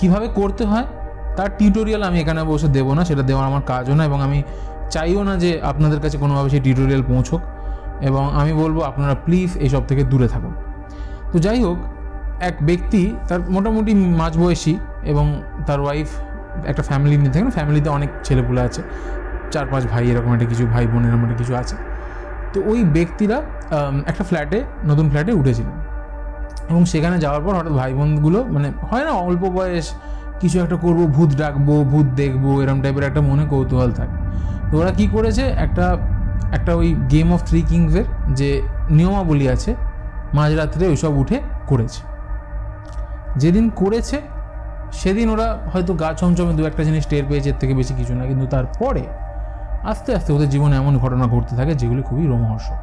কীভাবে 0.00 0.26
করতে 0.38 0.64
হয়? 0.70 0.86
তার 1.36 1.50
টিউটোরিয়াল 1.58 2.02
আমি 2.08 2.18
এখানে 2.22 2.40
বসে 2.52 2.68
দেবো 2.76 2.92
না, 2.98 3.02
সেটা 3.08 3.22
দেওয়ার 3.28 3.46
আমার 3.50 3.62
কাজও 3.70 3.94
না 3.98 4.02
এবং 4.10 4.18
আমি 4.26 4.38
চাইও 4.94 5.22
না 5.28 5.34
যে 5.42 5.50
আপনাদের 5.70 6.00
কাছে 6.04 6.16
কোনোভাবে 6.22 6.48
সেই 6.54 6.62
টিউটোরিয়াল 6.66 7.02
পৌঁছোক 7.10 7.40
এবং 8.08 8.24
আমি 8.40 8.52
বলব 8.62 8.76
আপনারা 8.90 9.14
প্লিজ 9.26 9.50
এইসব 9.64 9.82
থেকে 9.90 10.02
দূরে 10.10 10.28
থাকুন। 10.34 10.52
তো 11.32 11.36
যাই 11.46 11.58
হোক, 11.66 11.78
এক 12.48 12.56
ব্যক্তি 12.68 13.02
তার 13.28 13.40
মোটামুটি 13.54 13.92
মাঝবয়সী 14.20 14.74
এবং 15.12 15.26
তার 15.66 15.80
ওয়াইফ 15.84 16.08
একটা 16.70 16.82
ফ্যামিলি 16.88 17.14
নিয়ে 17.20 17.32
থাকেন 17.34 17.50
ফ্যামিলিতে 17.58 17.88
অনেক 17.98 18.10
ছেলেপুলে 18.26 18.60
আছে, 18.68 18.82
চার 19.52 19.66
পাঁচ 19.72 19.82
ভাই 19.92 20.04
এরকম 20.10 20.30
একটা 20.36 20.46
কিছু 20.52 20.64
ভাই 20.74 20.84
বোন 20.90 21.02
এরকম 21.08 21.22
একটা 21.26 21.38
কিছু 21.42 21.54
আছে। 21.62 21.76
তো 22.52 22.58
ওই 22.70 22.80
ব্যক্তিরা 22.96 23.36
একটা 24.10 24.24
ফ্ল্যাটে 24.30 24.58
নতুন 24.90 25.06
ফ্ল্যাটে 25.10 25.32
উঠেছিলেন 25.40 25.76
এবং 26.70 26.82
সেখানে 26.92 27.16
যাওয়ার 27.24 27.42
পর 27.46 27.52
হঠাৎ 27.58 27.74
ভাই 27.80 27.92
বোনগুলো 27.98 28.38
মানে 28.54 28.68
হয় 28.90 29.04
না, 29.08 29.12
অল্প 29.28 29.42
বয়স, 29.56 29.86
কিছু 30.40 30.56
একটা 30.64 30.76
করব, 30.84 31.00
ভূত 31.16 31.30
ডাকবো, 31.42 31.74
ভূত 31.92 32.06
দেখব, 32.22 32.44
এরম 32.62 32.78
টাইপের 32.82 33.04
একটা 33.10 33.20
মনে 33.30 33.44
কৌতূহল 33.52 33.90
থাকে। 33.98 34.16
তো 34.70 34.74
ওরা 34.80 34.92
কী 34.98 35.06
করেছে, 35.14 35.44
একটা 35.66 35.86
একটা 36.56 36.72
ওই 36.80 36.88
গেম 37.12 37.28
অফ 37.36 37.40
থ্রি 37.48 37.60
কিংসের 37.70 38.06
যে 38.38 38.48
নিয়মাবলী 38.96 39.46
আছে, 39.54 39.70
মাঝরাত্রে 40.38 40.84
ওইসব 40.92 41.12
উঠে 41.22 41.38
করেছে। 41.70 42.00
যেদিন 43.42 43.66
করেছে, 43.80 44.16
সেদিন 45.00 45.26
ওরা 45.34 45.48
হয়তো 45.72 45.92
গা 46.02 46.10
ছমছমে 46.18 46.52
দু 46.58 46.62
একটা 46.70 46.82
জিনিস 46.88 47.04
টের 47.10 47.24
পেয়েছে, 47.28 47.48
এর 47.52 47.56
থেকে 47.60 47.74
বেশি 47.80 47.92
কিছু 47.98 48.12
না, 48.18 48.22
কিন্তু 48.30 48.46
তারপরে 48.46 49.02
আস্তে 49.90 50.10
আস্তে 50.18 50.30
ওদের 50.36 50.48
জীবনে 50.54 50.74
এমন 50.82 50.94
ঘটনা 51.04 51.24
ঘটতে 51.34 51.54
থাকে 51.58 51.72
যেগুলি 51.80 52.02
খুবই 52.08 52.24
রোমহর্ষক। 52.32 52.78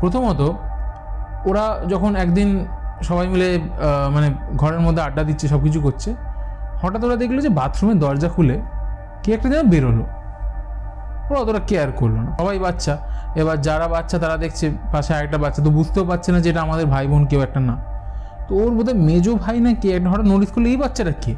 প্রথমত, 0.00 0.40
ওরা 1.48 1.64
যখন 1.92 2.12
একদিন 2.24 2.48
সবাই 3.08 3.26
মিলে 3.32 3.48
মানে 4.14 4.28
ঘরের 4.60 4.80
মধ্যে 4.86 5.02
আড্ডা 5.06 5.22
দিচ্ছে 5.28 5.46
সব 5.52 5.60
কিছু 5.66 5.78
করছে, 5.86 6.10
হঠাৎ 6.82 7.02
ওরা 7.06 7.16
দেখল 7.22 7.36
যে 7.46 7.50
বাথরুমের 7.58 7.98
দরজা 8.04 8.28
খুলে 8.34 8.56
কে 9.22 9.28
একটা 9.36 9.48
যেন 9.52 9.62
বেরোলো। 9.72 10.04
ওরা 11.28 11.38
অতটা 11.44 11.60
কেয়ার 11.68 11.90
করল 12.00 12.16
না। 12.26 12.30
সবাই 12.40 12.58
বাচ্চা, 12.66 12.94
এবার 13.40 13.56
যারা 13.66 13.86
বাচ্চা 13.94 14.16
তারা 14.22 14.36
দেখছে 14.44 14.64
পাশে 14.92 15.10
আরেকটা 15.16 15.38
বাচ্চা, 15.44 15.60
তো 15.66 15.70
বুঝতেও 15.78 16.04
পারছে 16.10 16.28
না 16.34 16.38
যে 16.44 16.48
এটা 16.52 16.60
আমাদের 16.66 16.86
ভাই 16.94 17.04
বোন 17.10 17.22
কেউ 17.30 17.40
একটা 17.46 17.60
না। 17.68 17.74
তো 18.46 18.52
ওর 18.62 18.72
বোধহয় 18.76 18.98
মেজো 19.08 19.32
ভাই 19.44 19.58
না 19.64 19.70
কে, 19.82 19.88
একটা 19.96 20.08
হঠাৎ 20.12 20.26
নোটিস 20.32 20.50
করল, 20.54 20.66
এই 20.72 20.78
বাচ্চাটা 20.82 21.14
কে? 21.24 21.34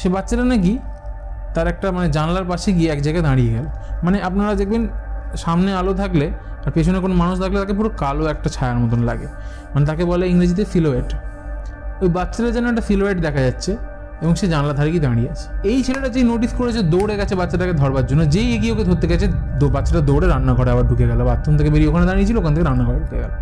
সে 0.00 0.08
বাচ্চাটা 0.16 0.44
নাকি 0.52 0.74
তার 1.54 1.66
একটা 1.72 1.86
মানে 1.96 2.08
জানলার 2.16 2.46
পাশে 2.50 2.68
গিয়ে 2.78 2.88
এক 2.94 3.00
জায়গায় 3.06 3.24
দাঁড়িয়ে 3.28 3.50
গেল। 3.56 3.66
মানে 4.04 4.16
আপনারা 4.28 4.52
দেখবেন 4.60 4.82
সামনে 5.44 5.70
আলো 5.80 5.92
থাকলে 6.02 6.26
আর 6.64 6.70
পেছনে 6.76 6.98
কোনো 7.04 7.14
মানুষ 7.22 7.36
থাকলে 7.42 7.58
তাকে 7.62 7.74
পুরো 7.78 7.90
কালো 8.02 8.24
একটা 8.34 8.48
ছায়ার 8.56 8.78
মতন 8.82 9.00
লাগে। 9.10 9.28
মানে 9.72 9.84
তাকে 9.90 10.02
বলে 10.10 10.24
ইংরেজিতে 10.32 10.64
সিলোয়েট 10.72 11.08
ওই 12.02 12.08
বাচ্চাটা 12.16 12.50
যেন 12.56 12.64
একটা 12.72 12.84
সিলভাইট 12.88 13.18
দেখা 13.26 13.40
যাচ্ছে 13.46 13.72
এবং 14.22 14.32
সে 14.40 14.46
জানলা 14.54 14.72
ধারে 14.78 14.90
গিয়ে 14.94 15.04
দাঁড়িয়ে 15.06 15.28
আছে। 15.34 15.46
এই 15.70 15.78
ছেলেটা 15.86 16.08
যেই 16.14 16.24
নোটিস 16.32 16.52
করেছে 16.60 16.80
দৌড়ে 16.92 17.14
গেছে 17.20 17.34
বাচ্চাটাকে 17.40 17.74
ধরবার 17.82 18.04
জন্য, 18.10 18.22
যেই 18.34 18.48
এগিয়ে 18.56 18.72
ওকে 18.74 18.84
ধরতে 18.90 19.06
গেছে 19.12 19.26
বাচ্চাটা 19.76 20.00
দৌড়ে 20.08 20.26
রান্নাঘরে 20.34 20.70
আবার 20.74 20.84
ঢুকে 20.90 21.06
গেল 21.10 21.20
বাথরুম 21.30 21.54
থেকে 21.58 21.70
বেরিয়ে 21.74 21.90
ওখানে 21.90 22.06
দাঁড়িয়েছিল 22.10 22.36
ওখান 22.42 22.52
থেকে 22.54 22.66
রান্নাঘরে 22.70 22.98
ঢুকে 23.04 23.18
গেল। 23.24 23.32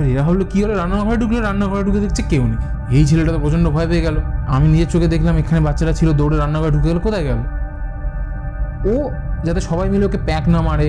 এবার 0.00 0.12
এরা 0.14 0.24
হলো 0.28 0.44
কি 0.52 0.58
হলো? 0.64 0.74
রান্নাঘরে 0.80 1.18
ঢুকলো? 1.22 1.38
রান্নাঘরে 1.48 1.82
ঢুকে 1.86 2.00
দেখছে 2.04 2.22
কেউ 2.32 2.42
নেই। 2.50 2.58
এই 2.96 3.04
ছেলেটা 3.08 3.30
তো 3.34 3.38
প্রচণ্ড 3.44 3.66
ভয় 3.76 3.86
পেয়ে 3.90 4.02
গেল। 4.06 4.16
আমি 4.54 4.66
নিজের 4.72 4.88
চোখে 4.92 5.08
দেখলাম, 5.14 5.34
এখানে 5.42 5.60
বাচ্চাটা 5.66 5.92
ছিল, 5.98 6.08
দৌড়ে 6.20 6.36
রান্নাঘরে 6.42 6.72
ঢুকে 6.76 6.88
গেল, 6.90 6.98
কোথায় 7.06 7.24
গেল? 7.28 7.40
ও 8.92 8.94
যাতে 9.46 9.60
সবাই 9.68 9.86
মিলে 9.92 10.04
ওকে 10.08 10.18
প্যাক 10.28 10.44
না 10.54 10.60
মারে, 10.68 10.88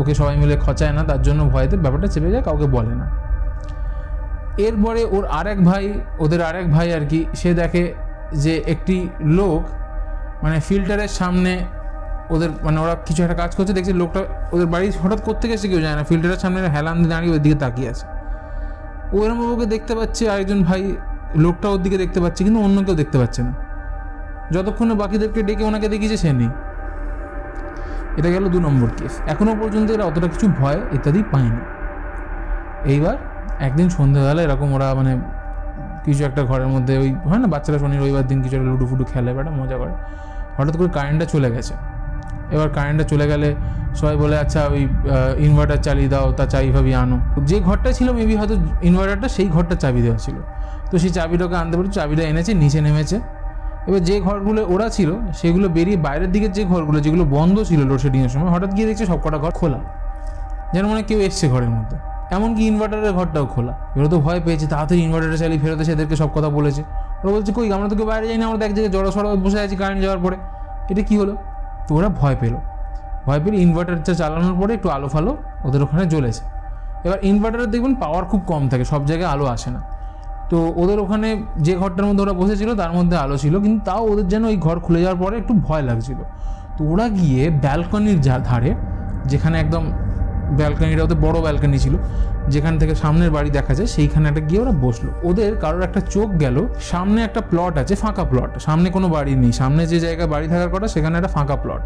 ওকে 0.00 0.12
সবাই 0.20 0.34
মিলে 0.42 0.54
খচায় 0.64 0.92
না, 0.96 1.02
তার 1.10 1.20
জন্য 1.22 1.40
ভয়তে 1.52 1.76
ব্যাপারটা 1.84 2.08
চেপে 2.14 2.30
যায়, 2.34 2.44
কাউকে 2.48 2.66
বলে 2.76 2.94
না। 3.00 3.06
এরপরে 4.66 5.00
ওর 5.14 5.24
আরেক 5.38 5.58
ভাই, 5.64 5.84
ওদের 6.24 6.40
আরেক 6.48 6.66
ভাই 6.74 6.88
আর 6.96 7.04
কি, 7.10 7.20
সে 7.40 7.50
দেখে 7.54 7.84
যে 8.44 8.54
একটি 8.72 8.96
লোক 9.38 9.60
মানে 10.42 10.56
ফিল্টারের 10.60 11.12
সামনে 11.20 11.52
ওদের 12.34 12.50
মানে 12.66 12.78
ওরা 12.84 12.94
কিছু 13.06 13.20
একটা 13.22 13.36
কাজ 13.42 13.50
করছে, 13.56 13.72
দেখছে 13.72 13.92
লোকটা 13.92 14.20
ওদের 14.54 14.68
বাড়ি 14.74 14.86
হঠাৎ 15.02 15.20
করতে 15.28 15.44
গেছে 15.50 15.66
কেউ 15.70 15.80
যায় 15.86 15.96
না, 15.98 16.02
ফিল্টারের 16.10 16.40
সামনে 16.44 16.58
হেলান 16.76 16.96
দিয়ে 16.96 17.10
দাঁড়িয়ে 17.12 17.32
ওর 17.34 17.42
দিকে 17.44 17.58
তাকিয়ে 17.64 17.90
আছে। 17.94 18.04
ও 19.12 19.24
এরম 19.24 19.40
ওকে 19.52 19.66
দেখতে 19.66 19.94
পাচ্ছে 19.94 20.30
আরেকজন 20.30 20.62
ভাই 20.62 20.96
লোকটা 21.44 21.68
ওর 21.68 21.80
দিকে 21.82 21.98
দেখতে 21.98 22.20
পাচ্ছে, 22.20 22.44
কিন্তু 22.44 22.60
অন্য 22.60 22.76
কেউ 22.86 22.94
দেখতে 22.94 23.18
পাচ্ছে 23.18 23.42
না। 23.42 23.52
যতক্ষণে 24.54 24.94
বাকিদেরকে 24.94 25.42
ডেকে 25.42 25.64
ওনাকে 25.64 25.88
দেখিয়েছে, 25.88 26.16
সে 26.16 26.32
নেই। 26.32 26.50
এটা 28.18 28.28
গেল 28.30 28.44
দু 28.48 28.58
নম্বর 28.60 28.88
কেস। 28.98 29.14
এখনও 29.26 29.54
পর্যন্ত 29.60 29.88
এরা 29.90 30.04
অতটা 30.04 30.28
কিছু 30.28 30.46
ভয় 30.60 30.78
ইত্যাদি 30.92 31.20
পায়নি। 31.32 31.62
এইবার 32.92 33.16
একদিন 33.60 33.88
সন্ধ্যেবেলা 33.88 34.42
এরকম 34.42 34.68
ওরা 34.72 34.94
মানে 34.94 35.12
কিছু 36.04 36.24
একটা 36.24 36.42
ঘরের 36.42 36.66
মধ্যে 36.66 36.98
ওই 36.98 37.10
হয় 37.30 37.38
না, 37.38 37.46
বাচ্চারা 37.46 37.78
শনি 37.78 37.96
রবিবার 37.96 38.26
দিন 38.26 38.38
কিছু 38.42 38.54
একটা 38.56 38.68
লুডু 38.70 38.86
ফুডু 38.86 39.04
খেলে 39.04 39.30
বা 39.34 39.42
মজা 39.60 39.76
করে। 39.76 39.92
হঠাৎ 40.56 40.74
করে 40.76 40.88
কারেন্টটা 40.88 41.26
চলে 41.26 41.50
গেছে। 41.50 41.74
এবার 42.54 42.68
কারেন্টটা 42.68 43.04
চলে 43.04 43.26
গেলে 43.26 43.48
সবাই 43.98 44.16
বলে 44.16 44.36
আচ্ছা 44.38 44.60
ওই 44.74 44.82
ইনভার্টার 45.46 45.80
চালিয়ে 45.86 46.08
দাও, 46.08 46.32
তা 46.32 46.46
চাবি 46.46 46.70
ফাবি 46.72 46.94
আনো। 46.94 47.16
যে 47.50 47.60
ঘরটা 47.60 47.92
ছিল 47.92 48.12
মেবি 48.12 48.36
হয়তো 48.36 48.54
ইনভার্টারটা 48.82 49.28
সেই 49.28 49.48
ঘরটা 49.48 49.74
চাবি 49.74 50.02
দেওয়া 50.02 50.18
ছিল। 50.18 50.36
তো 50.90 50.98
সেই 50.98 51.10
চাবিটাকে 51.10 51.56
আনতে 51.56 51.76
পারে 51.76 51.88
চাবিটা 51.88 52.22
এনেছে, 52.22 52.54
নিচে 52.54 52.80
নেমেছে। 52.80 53.16
এবার 53.88 54.02
যে 54.04 54.20
ঘরগুলো 54.20 54.66
ওরা 54.68 54.88
ছিল, 54.88 55.10
সেগুলো 55.40 55.68
বেরিয়ে 55.68 55.96
বাইরের 55.96 56.32
দিকে 56.32 56.48
যে 56.48 56.64
ঘরগুলো, 56.64 57.00
যেগুলো 57.00 57.24
বন্ধ 57.24 57.56
ছিল 57.62 57.80
লোডশেডিংয়ের 57.90 58.28
সময়, 58.28 58.50
হঠাৎ 58.50 58.70
গিয়ে 58.74 58.86
দেখছে 58.86 59.06
সবকটা 59.06 59.38
ঘর 59.38 59.50
খোলা। 59.50 59.78
যেন 60.74 60.86
মনে 60.86 61.02
কেউ 61.02 61.18
এসছে 61.20 61.48
ঘরের 61.48 61.70
মধ্যে। 61.70 61.96
এমনকি 62.30 62.62
ইনভার্টারের 62.66 63.12
ঘরটাও 63.12 63.46
খোলা। 63.46 63.72
এবার 63.96 64.06
তো 64.06 64.18
ভয় 64.18 64.40
পেয়েছে, 64.40 64.66
তাড়াতাড়ি 64.66 65.00
ইনভার্টারে 65.02 65.36
চালিয়ে 65.36 65.60
ফেরত 65.60 65.80
এসে 65.80 65.92
এদেরকে 65.92 66.16
সব 66.16 66.30
কথা 66.34 66.48
বলেছে। 66.48 66.82
ওরা 67.22 67.32
বলছে, 67.32 67.52
কই, 67.52 67.72
আমরা 67.72 67.88
তো 67.88 67.94
কেউ 67.96 68.06
বাইরে 68.06 68.26
যাই 68.28 68.38
না, 68.38 68.44
আমরা 68.46 68.66
এক 68.66 68.72
জায়গায় 68.74 68.92
জড়ো 68.92 69.10
সড়ো 69.10 69.36
বসে 69.36 69.60
আছি 69.60 69.76
কারেন্ট 69.76 70.02
যাওয়ার 70.02 70.20
পরে। 70.24 70.36
এটা 70.90 71.02
কী 71.02 71.14
হলো? 71.18 71.36
তো 71.86 71.90
ওরা 71.98 72.08
ভয় 72.20 72.36
পেল। 72.40 72.54
ভয় 73.26 73.40
পেলে 73.42 73.56
ইনভার্টারটা 73.66 74.12
চালানোর 74.20 74.56
পরে 74.60 74.72
একটু 74.78 74.88
আলো 74.96 75.08
ফালো 75.14 75.32
ওদের 75.66 75.80
ওখানে 75.86 76.04
জ্বলেছে। 76.12 76.42
এবার 77.06 77.18
ইনভার্টারে 77.30 77.66
দেখবেন 77.74 77.94
পাওয়ার 78.02 78.24
খুব 78.30 78.40
কম 78.50 78.62
থাকে, 78.70 78.84
সব 78.92 79.00
জায়গায় 79.10 79.30
আলো 79.34 79.46
আসে 79.54 79.70
না। 79.76 79.80
তো 80.50 80.56
ওদের 80.82 80.98
ওখানে 81.04 81.28
যে 81.66 81.72
ঘরটার 81.80 82.06
মধ্যে 82.08 82.22
ওরা 82.26 82.34
বসেছিল 82.40 82.70
তার 82.80 82.92
মধ্যে 82.98 83.16
আলো 83.24 83.36
ছিল, 83.42 83.54
কিন্তু 83.64 83.80
তাও 83.88 84.02
ওদের 84.12 84.26
যেন 84.32 84.42
ওই 84.44 84.56
ঘর 84.56 84.76
খুলে 84.84 85.00
যাওয়ার 85.04 85.18
পরে 85.22 85.34
একটু 85.42 85.52
ভয় 85.66 85.82
লাগছিল। 85.88 86.18
তো 86.76 86.80
ওরা 86.92 87.06
গিয়ে 87.20 87.42
ব্যালকনির 87.64 88.18
ধারে, 88.48 88.70
যেখানে 89.30 89.56
একদম 89.60 89.84
ব্যালকনিটা 90.58 91.02
ওদের 91.06 91.18
বড় 91.26 91.36
ব্যালকনি 91.46 91.78
ছিল 91.78 91.94
যেখান 92.48 92.78
থেকে 92.78 92.94
সামনের 92.94 93.30
বাড়ি 93.30 93.50
দেখা 93.50 93.74
যায়, 93.74 93.86
সেইখানে 93.86 94.28
একটা 94.28 94.40
গিয়ে 94.40 94.60
ওরা 94.60 94.74
বসল। 94.84 95.06
ওদের 95.28 95.52
কারোর 95.56 95.82
একটা 95.82 96.00
চোখ 96.00 96.28
গেল, 96.44 96.56
সামনে 96.80 97.22
একটা 97.24 97.40
প্লট 97.40 97.74
আছে, 97.78 97.94
ফাঁকা 97.94 98.24
প্লট 98.24 98.50
সামনে 98.66 98.90
কোনো 98.90 99.08
বাড়ি 99.08 99.36
নেই, 99.36 99.52
সামনে 99.52 99.86
যে 99.86 100.00
জায়গায় 100.00 100.28
বাড়ি 100.34 100.46
থাকার 100.48 100.70
কথা, 100.74 100.86
সেখানে 100.88 101.14
একটা 101.18 101.28
ফাঁকা 101.28 101.56
প্লট 101.56 101.82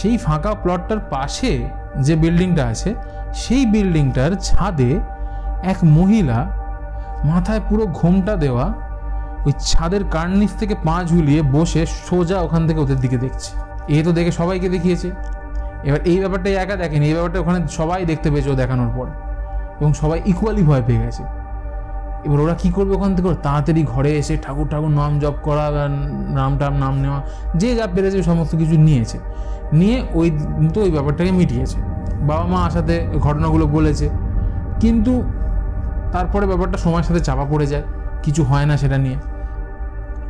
সেই 0.00 0.16
ফাঁকা 0.18 0.54
প্লটটার 0.54 1.00
পাশে 1.14 1.68
যে 2.06 2.16
বিল্ডিংটা 2.16 2.64
আছে, 2.66 2.94
সেই 3.34 3.66
বিল্ডিংটার 3.66 4.30
ছাদে 4.48 5.00
এক 5.62 5.78
মহিলা 5.84 6.38
মাথায় 7.24 7.60
পুরো 7.68 7.86
ঘোমটা 7.86 8.36
দেওয়া, 8.36 8.74
ওই 9.46 9.52
ছাদের 9.70 10.04
কার্নিস 10.04 10.52
থেকে 10.60 10.74
পা 10.86 11.04
ঝুলিয়ে 11.04 11.42
বসে 11.42 11.86
সোজা 11.86 12.40
ওখান 12.40 12.66
থেকে 12.66 12.80
ওদের 12.80 12.96
দিকে 12.96 13.16
দেখছে। 13.16 13.50
এ 13.88 14.02
তো 14.02 14.12
দেখে 14.12 14.30
সবাইকে 14.30 14.68
দেখিয়েছে। 14.68 15.10
এবার 15.88 16.00
এই 16.10 16.18
ব্যাপারটা 16.18 16.50
একা 16.50 16.76
দেখেনি, 16.76 17.06
এই 17.08 17.14
ব্যাপারটা 17.14 17.40
ওখানে 17.40 17.58
সবাই 17.68 18.04
দেখতে 18.04 18.30
পেয়েছে 18.30 18.50
ও 18.50 18.54
দেখানোর 18.54 18.90
পর। 18.96 19.06
এবং 19.80 19.92
সবাই 19.92 20.18
ইকুয়ালি 20.26 20.62
ভয় 20.62 20.82
পেয়ে 20.86 21.02
গেছে। 21.02 21.22
এবার 22.24 22.40
ওরা 22.40 22.54
কি 22.54 22.70
করবে 22.70 22.94
ওখান 22.94 23.14
থেকে? 23.14 23.28
তাড়াতাড়ি 23.42 23.82
ঘরে 23.82 24.10
এসে 24.12 24.36
ঠাকুর 24.42 24.68
ঠাকুর 24.68 24.90
নাম 24.90 25.18
জপ 25.18 25.34
করা 25.42 25.88
নাম 26.28 26.58
টাম 26.58 26.74
নাম 26.76 26.94
নেওয়া, 27.00 27.20
যে 27.54 27.74
যা 27.74 27.86
পেরেছে 27.94 28.22
সমস্ত 28.22 28.56
কিছু 28.56 28.78
নিয়েছে। 28.78 29.18
নিয়ে 29.72 30.02
ওই 30.14 30.38
তো 30.74 30.82
ওই 30.82 30.90
ব্যাপারটাকে 30.90 31.32
মিটিয়েছে। 31.32 31.78
বাবা 32.20 32.44
মা 32.46 32.60
আসাতে 32.64 33.06
ঘটনাগুলো 33.18 33.66
বলেছে। 33.66 34.10
কিন্তু 34.80 35.22
তারপরে 36.12 36.46
ব্যাপারটা 36.46 36.78
সময়ের 36.78 37.04
সাথে 37.04 37.20
চাপা 37.20 37.44
পড়ে 37.50 37.66
যায়। 37.66 37.82
কিছু 38.22 38.44
হয় 38.44 38.66
না 38.66 38.76
সেটা 38.76 38.98
নিয়ে। 38.98 39.16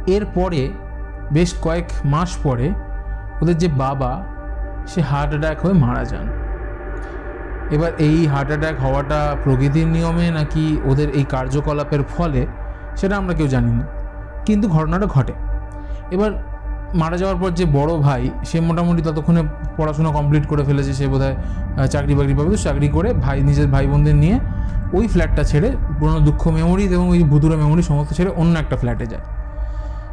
এরপরে 0.06 0.68
বেশ 1.32 1.54
কয়েক 1.62 1.84
মাস 2.04 2.30
পরে 2.42 2.70
ওদের 3.42 3.58
যে 3.58 3.68
বাবা, 3.68 4.24
সে 4.86 5.00
হার্ট 5.00 5.30
অ্যাটাক 5.30 5.66
হয়ে 5.66 5.72
মারা 5.72 6.04
যান। 6.04 6.43
এবার 7.74 7.90
এই 7.98 8.26
হার্ট 8.26 8.48
অ্যাটাক 8.48 8.80
হওয়াটা 8.80 9.36
প্রকৃতির 9.44 9.86
নিয়মে 9.86 10.30
নাকি 10.30 10.80
ওদের 10.84 11.10
এই 11.10 11.24
কার্যকলাপের 11.24 12.02
ফলে, 12.16 12.46
সেটা 12.96 13.16
আমরা 13.16 13.34
কেউ 13.34 13.46
জানি 13.46 13.72
না। 13.72 13.86
কিন্তু 14.46 14.68
ঘটনাটা 14.68 15.06
ঘটে। 15.06 15.32
এবার 16.10 16.30
মারা 16.94 17.16
যাওয়ার 17.16 17.36
পর 17.40 17.50
যে 17.50 17.64
বড় 17.64 17.96
ভাই, 17.96 18.30
সে 18.44 18.60
মোটামুটি 18.60 19.02
ততক্ষণে 19.02 19.42
পড়াশোনা 19.76 20.08
কমপ্লিট 20.08 20.46
করে 20.46 20.62
ফেলেছে, 20.64 20.92
সে 20.92 21.06
বোধহয় 21.06 21.86
চাকরি 21.86 22.14
বাকরি 22.14 22.34
পাবে। 22.34 22.50
তো 22.50 22.56
চাকরি 22.56 22.88
করে 22.88 23.12
ভাই, 23.12 23.40
নিজের 23.40 23.68
ভাই 23.68 23.86
বোনদের 23.86 24.14
নিয়ে 24.14 24.38
ওই 24.92 25.08
ফ্ল্যাটটা 25.08 25.42
ছেড়ে 25.42 25.72
পুরোনো 25.98 26.20
দুঃখ 26.20 26.48
মেমোরিজ 26.48 26.92
এবং 26.92 27.08
ওই 27.08 27.22
ভুতুরা 27.22 27.56
মেমোরি 27.56 27.82
সমস্ত 27.82 28.12
ছেড়ে 28.12 28.30
অন্য 28.36 28.58
একটা 28.58 28.76
ফ্ল্যাটে 28.76 29.06
যায়। 29.06 29.22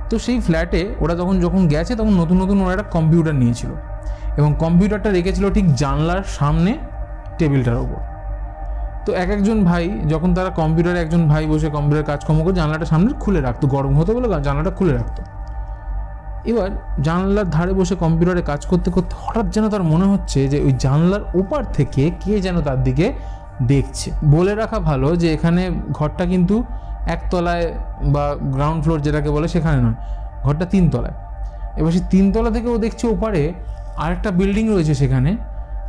তো 0.10 0.20
সেই 0.20 0.40
ফ্ল্যাটে 0.40 0.96
ওরা 1.00 1.16
যখন 1.16 1.40
যখন 1.40 1.68
গেছে, 1.68 1.96
তখন 1.96 2.14
নতুন 2.14 2.42
নতুন 2.42 2.62
ওরা 2.62 2.72
একটা 2.72 2.84
কম্পিউটার 2.84 3.36
নিয়েছিল। 3.36 3.70
এবং 4.38 4.56
কম্পিউটারটা 4.60 5.12
রেখেছিল 5.12 5.54
ঠিক 5.54 5.76
জানলার 5.76 6.24
সামনে 6.28 6.78
টেবিলটার 7.42 7.78
ওপর। 7.86 8.02
তো 9.06 9.12
এক 9.24 9.30
একজন 9.36 9.58
ভাই 9.70 9.84
যখন 10.14 10.30
তারা 10.38 10.50
কম্পিউটারে 10.60 11.00
একজন 11.06 11.22
ভাই 11.32 11.44
বসে 11.52 11.68
কম্পিউটার 11.78 12.06
কাজকর্ম 12.12 12.40
করে, 12.46 12.56
জানলাটা 12.62 12.86
সামনে 12.92 13.12
খুলে 13.24 13.40
রাখতো, 13.48 13.66
গরম 13.76 13.94
হতো 14.00 14.10
বলে 14.16 14.28
জানলাটা 14.48 14.72
খুলে 14.80 14.94
রাখতো। 15.00 15.22
এবার 16.52 16.70
জানলার 17.08 17.48
ধারে 17.56 17.74
বসে 17.80 17.96
কম্পিউটারে 18.04 18.42
কাজ 18.52 18.62
করতে 18.72 18.90
করতে 18.96 19.14
হঠাৎ 19.24 19.46
যেন 19.56 19.66
তার 19.74 19.84
মনে 19.92 20.06
হচ্ছে 20.12 20.40
যে 20.52 20.58
ওই 20.68 20.74
জানলার 20.86 21.24
ওপার 21.42 21.64
থেকে 21.78 22.04
কে 22.22 22.34
যেন 22.46 22.56
তার 22.68 22.80
দিকে 22.88 23.06
দেখছে। 23.72 24.08
বলে 24.36 24.54
রাখা 24.62 24.78
ভালো 24.90 25.08
যে 25.22 25.28
এখানে 25.36 25.62
ঘরটা 25.98 26.24
কিন্তু 26.32 26.56
একতলায় 27.16 27.66
বা 28.14 28.24
গ্রাউন্ড 28.56 28.80
ফ্লোর 28.84 29.00
যেটাকে 29.06 29.30
বলে 29.36 29.48
সেখানে 29.56 29.78
নয়, 29.86 29.98
ঘরটা 30.46 30.66
তিনতলায়। 30.74 31.16
এবার 31.80 31.92
সেই 31.96 32.04
তিনতলা 32.14 32.50
থেকে 32.56 32.68
ও 32.76 32.78
দেখছে 32.86 33.06
ওপারে 33.16 33.42
আরেকটা 34.04 34.30
বিল্ডিং 34.40 34.66
রয়েছে 34.74 34.94
সেখানে। 35.02 35.32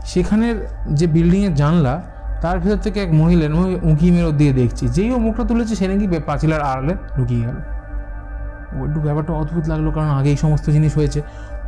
সেখানের 0.06 0.56
যে 0.90 1.06
বিল্ডিংয়ের 1.06 1.54
জানলা, 1.54 2.02
তার 2.40 2.60
ভেতর 2.60 2.76
থেকে 2.76 3.02
এক 3.02 3.12
মহিলা 3.12 3.46
উঁকি 3.82 4.10
মেরো 4.10 4.32
দিয়ে 4.32 4.52
দেখছি। 4.52 4.88
যেই 4.88 5.10
ও 5.10 5.18
মুখটা 5.18 5.44
তুলেছে, 5.44 5.76
সে 5.76 5.88
নাকি 5.88 6.06
পাঁচিলার 6.26 6.60
আড়ালে 6.60 6.94
ঢুকিয়ে 7.16 7.40
গেল। 7.40 7.56
একটু 8.88 9.00
ব্যাপারটা 9.00 9.32
অদ্ভুত 9.32 9.68
লাগল, 9.68 9.90
কারণ 9.90 10.08
আগে 10.08 10.30
এই 10.30 10.36
সমস্ত 10.36 10.70
জিনিস 10.70 10.96
হয়েছে। 10.96 11.22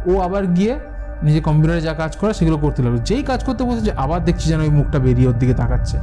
ও 0.07 0.21
আবার 0.21 0.47
গিয়ে 0.47 0.79
নিজে 1.23 1.41
কম্পিউটারে 1.41 1.81
যা 1.81 1.93
কাজ 1.93 2.17
করে, 2.17 2.35
সেগুলো 2.35 2.57
করতে 2.57 2.83
লাগল। 2.83 2.99
যেই 2.99 3.23
কাজ 3.23 3.45
করতে 3.45 3.65
বসেছে, 3.65 3.93
আবার 3.97 4.25
দেখছি 4.25 4.49
যেন 4.49 4.61
ওই 4.61 4.69
মুখটা 4.69 4.99
বেরিয়ে 4.99 5.29
ওর 5.29 5.39
দিকে 5.39 5.55
তাকাচ্ছে। 5.55 5.99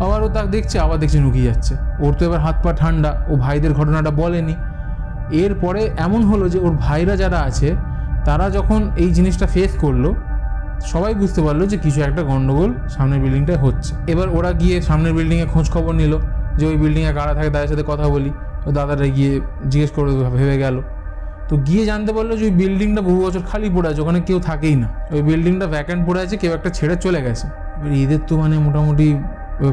আবার 0.00 0.22
ও 0.22 0.28
তাকে 0.28 0.48
দেখছে, 0.48 0.78
আবার 0.78 0.98
দেখছে 0.98 1.20
নুকিয়ে 1.20 1.44
যাচ্ছে। 1.44 1.74
ওর 1.98 2.14
তো 2.14 2.24
এবার 2.24 2.40
হাত 2.40 2.54
পা 2.62 2.72
ঠান্ডা, 2.72 3.24
ও 3.28 3.36
ভাইদের 3.36 3.72
ঘটনাটা 3.74 4.10
বলেনি। 4.10 4.54
এরপরে 5.30 5.90
এমন 5.96 6.22
হলো 6.22 6.48
যে, 6.48 6.58
ওর 6.58 6.70
ভাইরা 6.70 7.16
যারা 7.16 7.38
আছে, 7.38 7.76
তারা 8.24 8.50
যখন 8.50 8.90
এই 8.96 9.10
জিনিসটা 9.10 9.46
ফেস 9.46 9.76
করল 9.80 10.14
সবাই 10.92 11.12
বুঝতে 11.14 11.40
পারল 11.46 11.60
যে 11.72 11.76
কিছু 11.84 11.98
একটা 12.08 12.22
গন্ডগোল 12.22 12.70
সামনের 12.94 13.20
বিল্ডিংটায় 13.24 13.60
হচ্ছে। 13.64 13.92
এবার 14.12 14.28
ওরা 14.38 14.50
গিয়ে 14.60 14.76
সামনের 14.88 15.12
বিল্ডিংয়ে 15.18 15.46
খোঁজ 15.52 15.66
খবর 15.74 15.92
নিল, 16.00 16.12
যে 16.58 16.64
ওই 16.70 16.76
বিল্ডিংয়ে 16.82 17.12
কারা 17.18 17.32
থাকে, 17.34 17.50
তাদের 17.54 17.68
সাথে 17.72 17.84
কথা 17.90 18.06
বলি। 18.14 18.30
তো 18.64 18.68
দাদারা 18.76 19.06
গিয়ে 19.16 19.32
জিজ্ঞেস 19.70 19.90
করে 19.96 20.10
ভেবে 20.38 20.56
গেল? 20.64 20.76
তো 21.48 21.54
গিয়ে 21.66 21.82
জানতে 21.90 22.10
পারল 22.16 22.30
যে 22.40 22.44
ওই 22.48 22.54
বিল্ডিংটা 22.60 23.02
বহু 23.08 23.18
বছর 23.26 23.42
খালি 23.50 23.68
পড়ে 23.74 23.88
আছে, 23.90 24.00
ওখানে 24.04 24.20
কেউ 24.28 24.38
থাকেই 24.48 24.76
না। 24.82 24.88
ওই 25.14 25.22
বিল্ডিংটা 25.28 25.66
ভ্যাকেন্ট 25.74 26.00
পড়ে 26.08 26.20
আছে, 26.24 26.34
কেউ 26.42 26.52
একটা 26.58 26.70
ছেড়ে 26.70 26.94
চলে 27.04 27.20
গেছে। 27.26 27.46
এবার 27.78 27.92
এদের 28.04 28.20
তো 28.28 28.32
মানে 28.40 28.54
মোটামুটি 28.66 29.06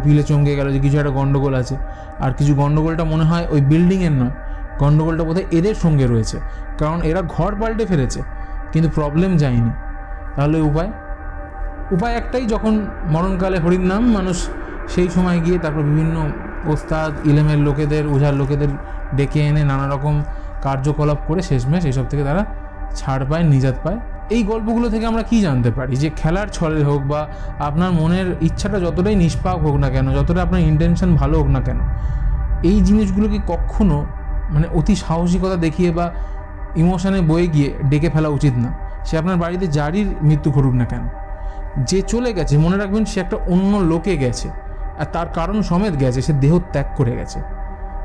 পিলে 0.04 0.24
চমকে 0.30 0.54
গেল 0.60 0.68
যে 0.76 0.80
কিছু 0.86 0.98
একটা 1.02 1.14
গন্ডগোল 1.20 1.54
আছে। 1.62 1.76
আর 2.24 2.32
কিছু 2.38 2.54
গন্ডগোলটা 2.62 3.04
মনে 3.14 3.26
হয় 3.30 3.46
ওই 3.54 3.62
বিল্ডিংয়ের 3.72 4.16
নয়, 4.22 4.34
গন্ডগোলটা 4.82 5.24
বোধহয় 5.28 5.46
এদের 5.58 5.76
সঙ্গে 5.84 6.06
রয়েছে। 6.14 6.38
কারণ 6.80 6.98
এরা 7.10 7.22
ঘর 7.36 7.52
পাল্টে 7.60 7.86
ফেলেছে, 7.92 8.20
কিন্তু 8.72 8.90
প্রবলেম 8.98 9.32
যায়নি। 9.44 9.72
তাহলে 10.38 10.58
উপায়? 10.70 10.90
উপায় 11.96 12.14
একটাই, 12.16 12.46
যখন 12.46 12.74
মরণকালে 13.14 13.58
হরির 13.60 13.86
নাম 13.92 14.04
মানুষ 14.18 14.38
সেই 14.94 15.10
সময় 15.10 15.40
গিয়ে 15.46 15.58
তারপর 15.64 15.84
বিভিন্ন 15.92 16.16
ওস্তাদ, 16.74 17.12
ইলেমের 17.30 17.58
লোকেদের 17.58 18.04
ওঝার 18.08 18.34
লোকেদের 18.34 18.72
ডেকে 19.18 19.40
এনে 19.50 19.64
নানা 19.64 19.86
রকম 19.96 20.16
কার্যকলাপ 20.66 21.20
করে 21.28 21.42
শেষমেশ 21.42 21.86
এসব 21.86 22.06
থেকে 22.12 22.24
তারা 22.24 22.46
ছাড় 22.96 23.24
পায়, 23.30 23.44
নিজাত 23.44 23.78
পায়। 23.84 24.00
এই 24.36 24.44
গল্পগুলো 24.44 24.88
থেকে 24.90 25.06
আমরা 25.06 25.24
কি 25.24 25.42
জানতে 25.42 25.72
পারি? 25.72 25.96
যে 25.96 26.10
খেলার 26.16 26.48
ছলে 26.48 26.84
হোক 26.84 27.02
বা 27.02 27.22
আপনার 27.60 27.92
মনের 27.92 28.28
ইচ্ছাটা 28.42 28.80
যতটাই 28.80 29.16
নিষ্পাপ 29.16 29.60
হোক 29.66 29.76
না 29.76 29.90
কেন, 29.90 30.08
যতটা 30.16 30.40
আপনার 30.42 30.62
ইন্টেনশন 30.62 31.10
ভালো 31.16 31.36
হোক 31.40 31.48
না 31.48 31.62
কেন, 31.62 31.80
এই 32.64 32.78
জিনিসগুলোকে 32.82 33.40
কখনো 33.48 34.06
মানে 34.54 34.68
অতি 34.74 34.96
সাহসিকতা 34.96 35.56
দেখিয়ে 35.56 35.92
বা 35.92 36.06
ইমোশনে 36.76 37.22
বয়ে 37.22 37.48
গিয়ে 37.48 37.70
ডেকে 37.90 38.10
ফেলা 38.10 38.30
উচিত 38.30 38.56
না। 38.64 38.70
সে 39.08 39.14
আপনার 39.18 39.38
বাড়িতে 39.38 39.66
জারির 39.68 40.08
মৃত্যু 40.22 40.50
ঘটুক 40.52 40.74
না 40.74 40.86
কেন। 40.86 41.04
যে 41.90 42.00
চলে 42.02 42.34
গেছে, 42.34 42.54
মনে 42.58 42.78
রাখবেন 42.78 43.06
সে 43.06 43.18
একটা 43.20 43.38
অন্য 43.48 43.72
লোকে 43.92 44.14
গেছে, 44.18 44.48
আর 45.00 45.06
তার 45.14 45.28
কারণ 45.34 45.62
সমেত 45.62 45.94
গেছে, 46.00 46.20
সে 46.22 46.34
দেহ 46.34 46.54
ত্যাগ 46.72 46.88
করে 46.96 47.14
গেছে। 47.16 47.40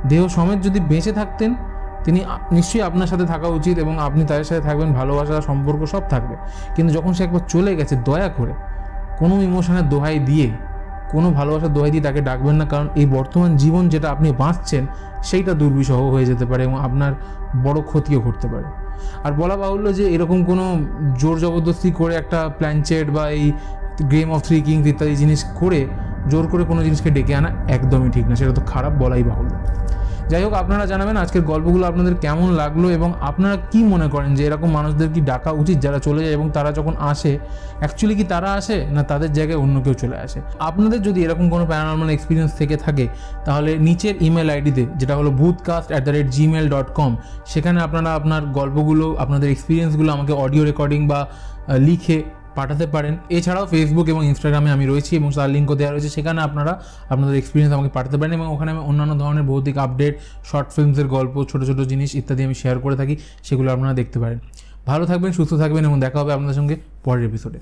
দেহ 0.08 0.22
সমেত 0.28 0.58
যদি 0.62 0.80
বেঁচে 0.80 1.12
থাকতেন, 1.12 1.50
তিনি 2.04 2.20
নিশ্চয়ই 2.52 2.82
আপনার 2.82 3.06
সাথে 3.06 3.26
থাকা 3.26 3.48
উচিত 3.48 3.76
এবং 3.78 3.94
আপনি 3.98 4.22
তাদের 4.24 4.44
সাথে 4.44 4.60
থাকবেন, 4.60 4.88
ভালোবাসা, 4.92 5.34
সম্পর্ক 5.40 5.80
সব 5.84 6.02
থাকবে। 6.10 6.34
কিন্তু 6.74 6.90
যখন 6.94 7.12
সে 7.12 7.22
একবার 7.24 7.42
চলে 7.48 7.72
গেছে 7.76 7.94
দয়া 8.08 8.28
করে, 8.28 8.52
কোনো 9.18 9.34
ইমোশনের 9.42 9.86
দোহাই 9.88 10.18
দিয়ে 10.18 10.48
কোনো 11.12 11.28
ভালোবাসার 11.38 11.72
দোহাই 11.76 11.90
দিয়ে 11.94 12.04
তাকে 12.08 12.20
ডাকবেন 12.28 12.56
না, 12.60 12.66
কারণ 12.72 12.86
এই 13.00 13.06
বর্তমান 13.16 13.50
জীবন 13.62 13.84
যেটা 13.92 14.08
আপনি 14.14 14.28
বাঁচছেন, 14.42 14.82
সেইটা 15.28 15.52
দুর্বিষহ 15.60 16.00
হয়ে 16.14 16.26
যেতে 16.30 16.44
পারে 16.50 16.62
এবং 16.68 16.76
আপনার 16.88 17.12
বড় 17.66 17.78
ক্ষতিও 17.90 18.20
ঘটতে 18.26 18.46
পারে। 18.52 18.68
আর 19.26 19.32
বলা 19.40 19.56
বাহুল্য 19.56 19.86
যে 19.98 20.04
এরকম 20.14 20.38
কোনো 20.44 20.64
জোর 21.20 21.36
জবরদস্তি 21.42 21.90
করে 22.00 22.14
একটা 22.22 22.38
প্ল্যানচেট 22.58 23.06
বা 23.16 23.24
এই 23.38 23.44
গেম 24.12 24.28
অফ 24.34 24.40
থ্রি 24.46 24.56
কিংস 24.66 24.84
ইত্যাদি 24.92 25.14
জিনিস 25.22 25.40
করে, 25.60 25.80
জোর 26.30 26.44
করে 26.52 26.62
কোনো 26.70 26.80
জিনিসকে 26.86 27.10
ডেকে 27.16 27.34
আনা 27.34 27.50
একদমই 27.76 28.10
ঠিক 28.16 28.24
না, 28.30 28.34
সেটা 28.40 28.52
তো 28.58 28.62
খারাপ 28.72 28.92
বলাই 29.02 29.22
বাহুল্য। 29.30 29.52
যাই 30.30 30.42
হোক, 30.44 30.54
আপনারা 30.62 30.84
জানাবেন 30.92 31.16
আজকের 31.24 31.44
গল্পগুলো 31.52 31.84
আপনাদের 31.90 32.14
কেমন 32.24 32.48
লাগল 32.62 32.84
এবং 32.98 33.10
আপনারা 33.30 33.56
কি 33.72 33.80
মনে 33.92 34.06
করেন 34.14 34.30
যে 34.38 34.42
এরকম 34.48 34.68
মানুষদের 34.78 35.08
কি 35.14 35.20
ডাকা 35.30 35.50
উচিত 35.62 35.76
যারা 35.84 35.98
চলে 36.06 36.20
যায় 36.24 36.34
এবং 36.38 36.46
তারা 36.56 36.70
যখন 36.78 36.94
আসে 37.10 37.32
অ্যাকচুয়ালি 37.80 38.14
কি 38.20 38.24
তারা 38.32 38.48
আসে 38.58 38.76
না 38.94 39.02
তাদের 39.10 39.30
জায়গায় 39.38 39.58
অন্য 39.64 39.76
কেউ 39.84 39.94
চলে 40.02 40.16
আসে? 40.26 40.38
আপনাদের 40.68 41.00
যদি 41.08 41.18
এরকম 41.26 41.46
কোনো 41.54 41.64
প্যারানর্মাল 41.70 42.10
এক্সপিরিয়েন্স 42.16 42.52
থেকে 42.60 42.76
থাকে, 42.84 43.04
তাহলে 43.46 43.70
নিচের 43.86 44.14
ইমেল 44.26 44.48
আইডিতে, 44.54 44.84
যেটা 45.00 45.14
হলো 45.18 45.30
Bhootcast 45.40 45.88
at 45.92 46.02
the 46.06 46.12
rate 46.16 46.28
Gmail 46.36 46.66
dot 46.74 46.88
com 46.98 47.12
সেখানে 47.52 47.78
আপনারা 47.86 48.10
আপনার 48.18 48.42
গল্পগুলো, 48.58 49.06
আপনাদের 49.24 49.48
এক্সপিরিয়েন্সগুলো 49.54 50.10
আমাকে 50.16 50.32
অডিও 50.44 50.62
রেকর্ডিং 50.70 51.00
বা 51.12 51.20
লিখে 51.88 52.18
পাঠাতে 52.56 52.86
পারেন। 52.94 53.14
এছাড়াও 53.36 53.64
ফেসবুক 53.66 54.06
এবং 54.12 54.22
ইনস্টাগ্রামে 54.30 54.70
আমি 54.76 54.84
রয়েছি 54.86 55.12
এবং 55.20 55.28
তার 55.36 55.50
লিঙ্কও 55.54 55.76
দেওয়া 55.80 55.92
রয়েছে। 55.92 56.10
সেখানে 56.16 56.40
আপনারা 56.48 56.72
আপনাদের 57.12 57.34
এক্সপিরিয়েন্স 57.36 57.72
আমাকে 57.76 57.90
পাঠাতে 57.96 58.16
পারেন 58.16 58.32
এবং 58.38 58.46
ওখানে 58.54 58.70
আমি 58.74 58.82
অন্যান্য 58.90 59.14
ধরনের 59.22 59.44
ভৌতিক 59.50 59.76
আপডেট 59.78 60.14
শর্ট 60.44 60.68
ফিল্মসের 60.74 61.08
গল্প, 61.16 61.34
ছোটো 61.50 61.64
ছোটো 61.66 61.82
জিনিস 61.84 62.10
ইত্যাদি 62.14 62.42
আমি 62.44 62.56
শেয়ার 62.62 62.76
করে 62.78 62.96
থাকি, 62.96 63.14
সেগুলো 63.42 63.68
আপনারা 63.72 63.94
দেখতে 64.00 64.18
পারেন। 64.18 64.38
ভালো 64.86 65.04
থাকবেন, 65.06 65.30
সুস্থ 65.32 65.52
থাকবেন 65.54 65.82
এবং 65.84 65.96
দেখা 66.00 66.18
হবে 66.20 66.32
আপনাদের 66.32 66.56
সঙ্গে 66.60 66.76
পরের 67.04 67.24
এপিসোডে 67.28 67.58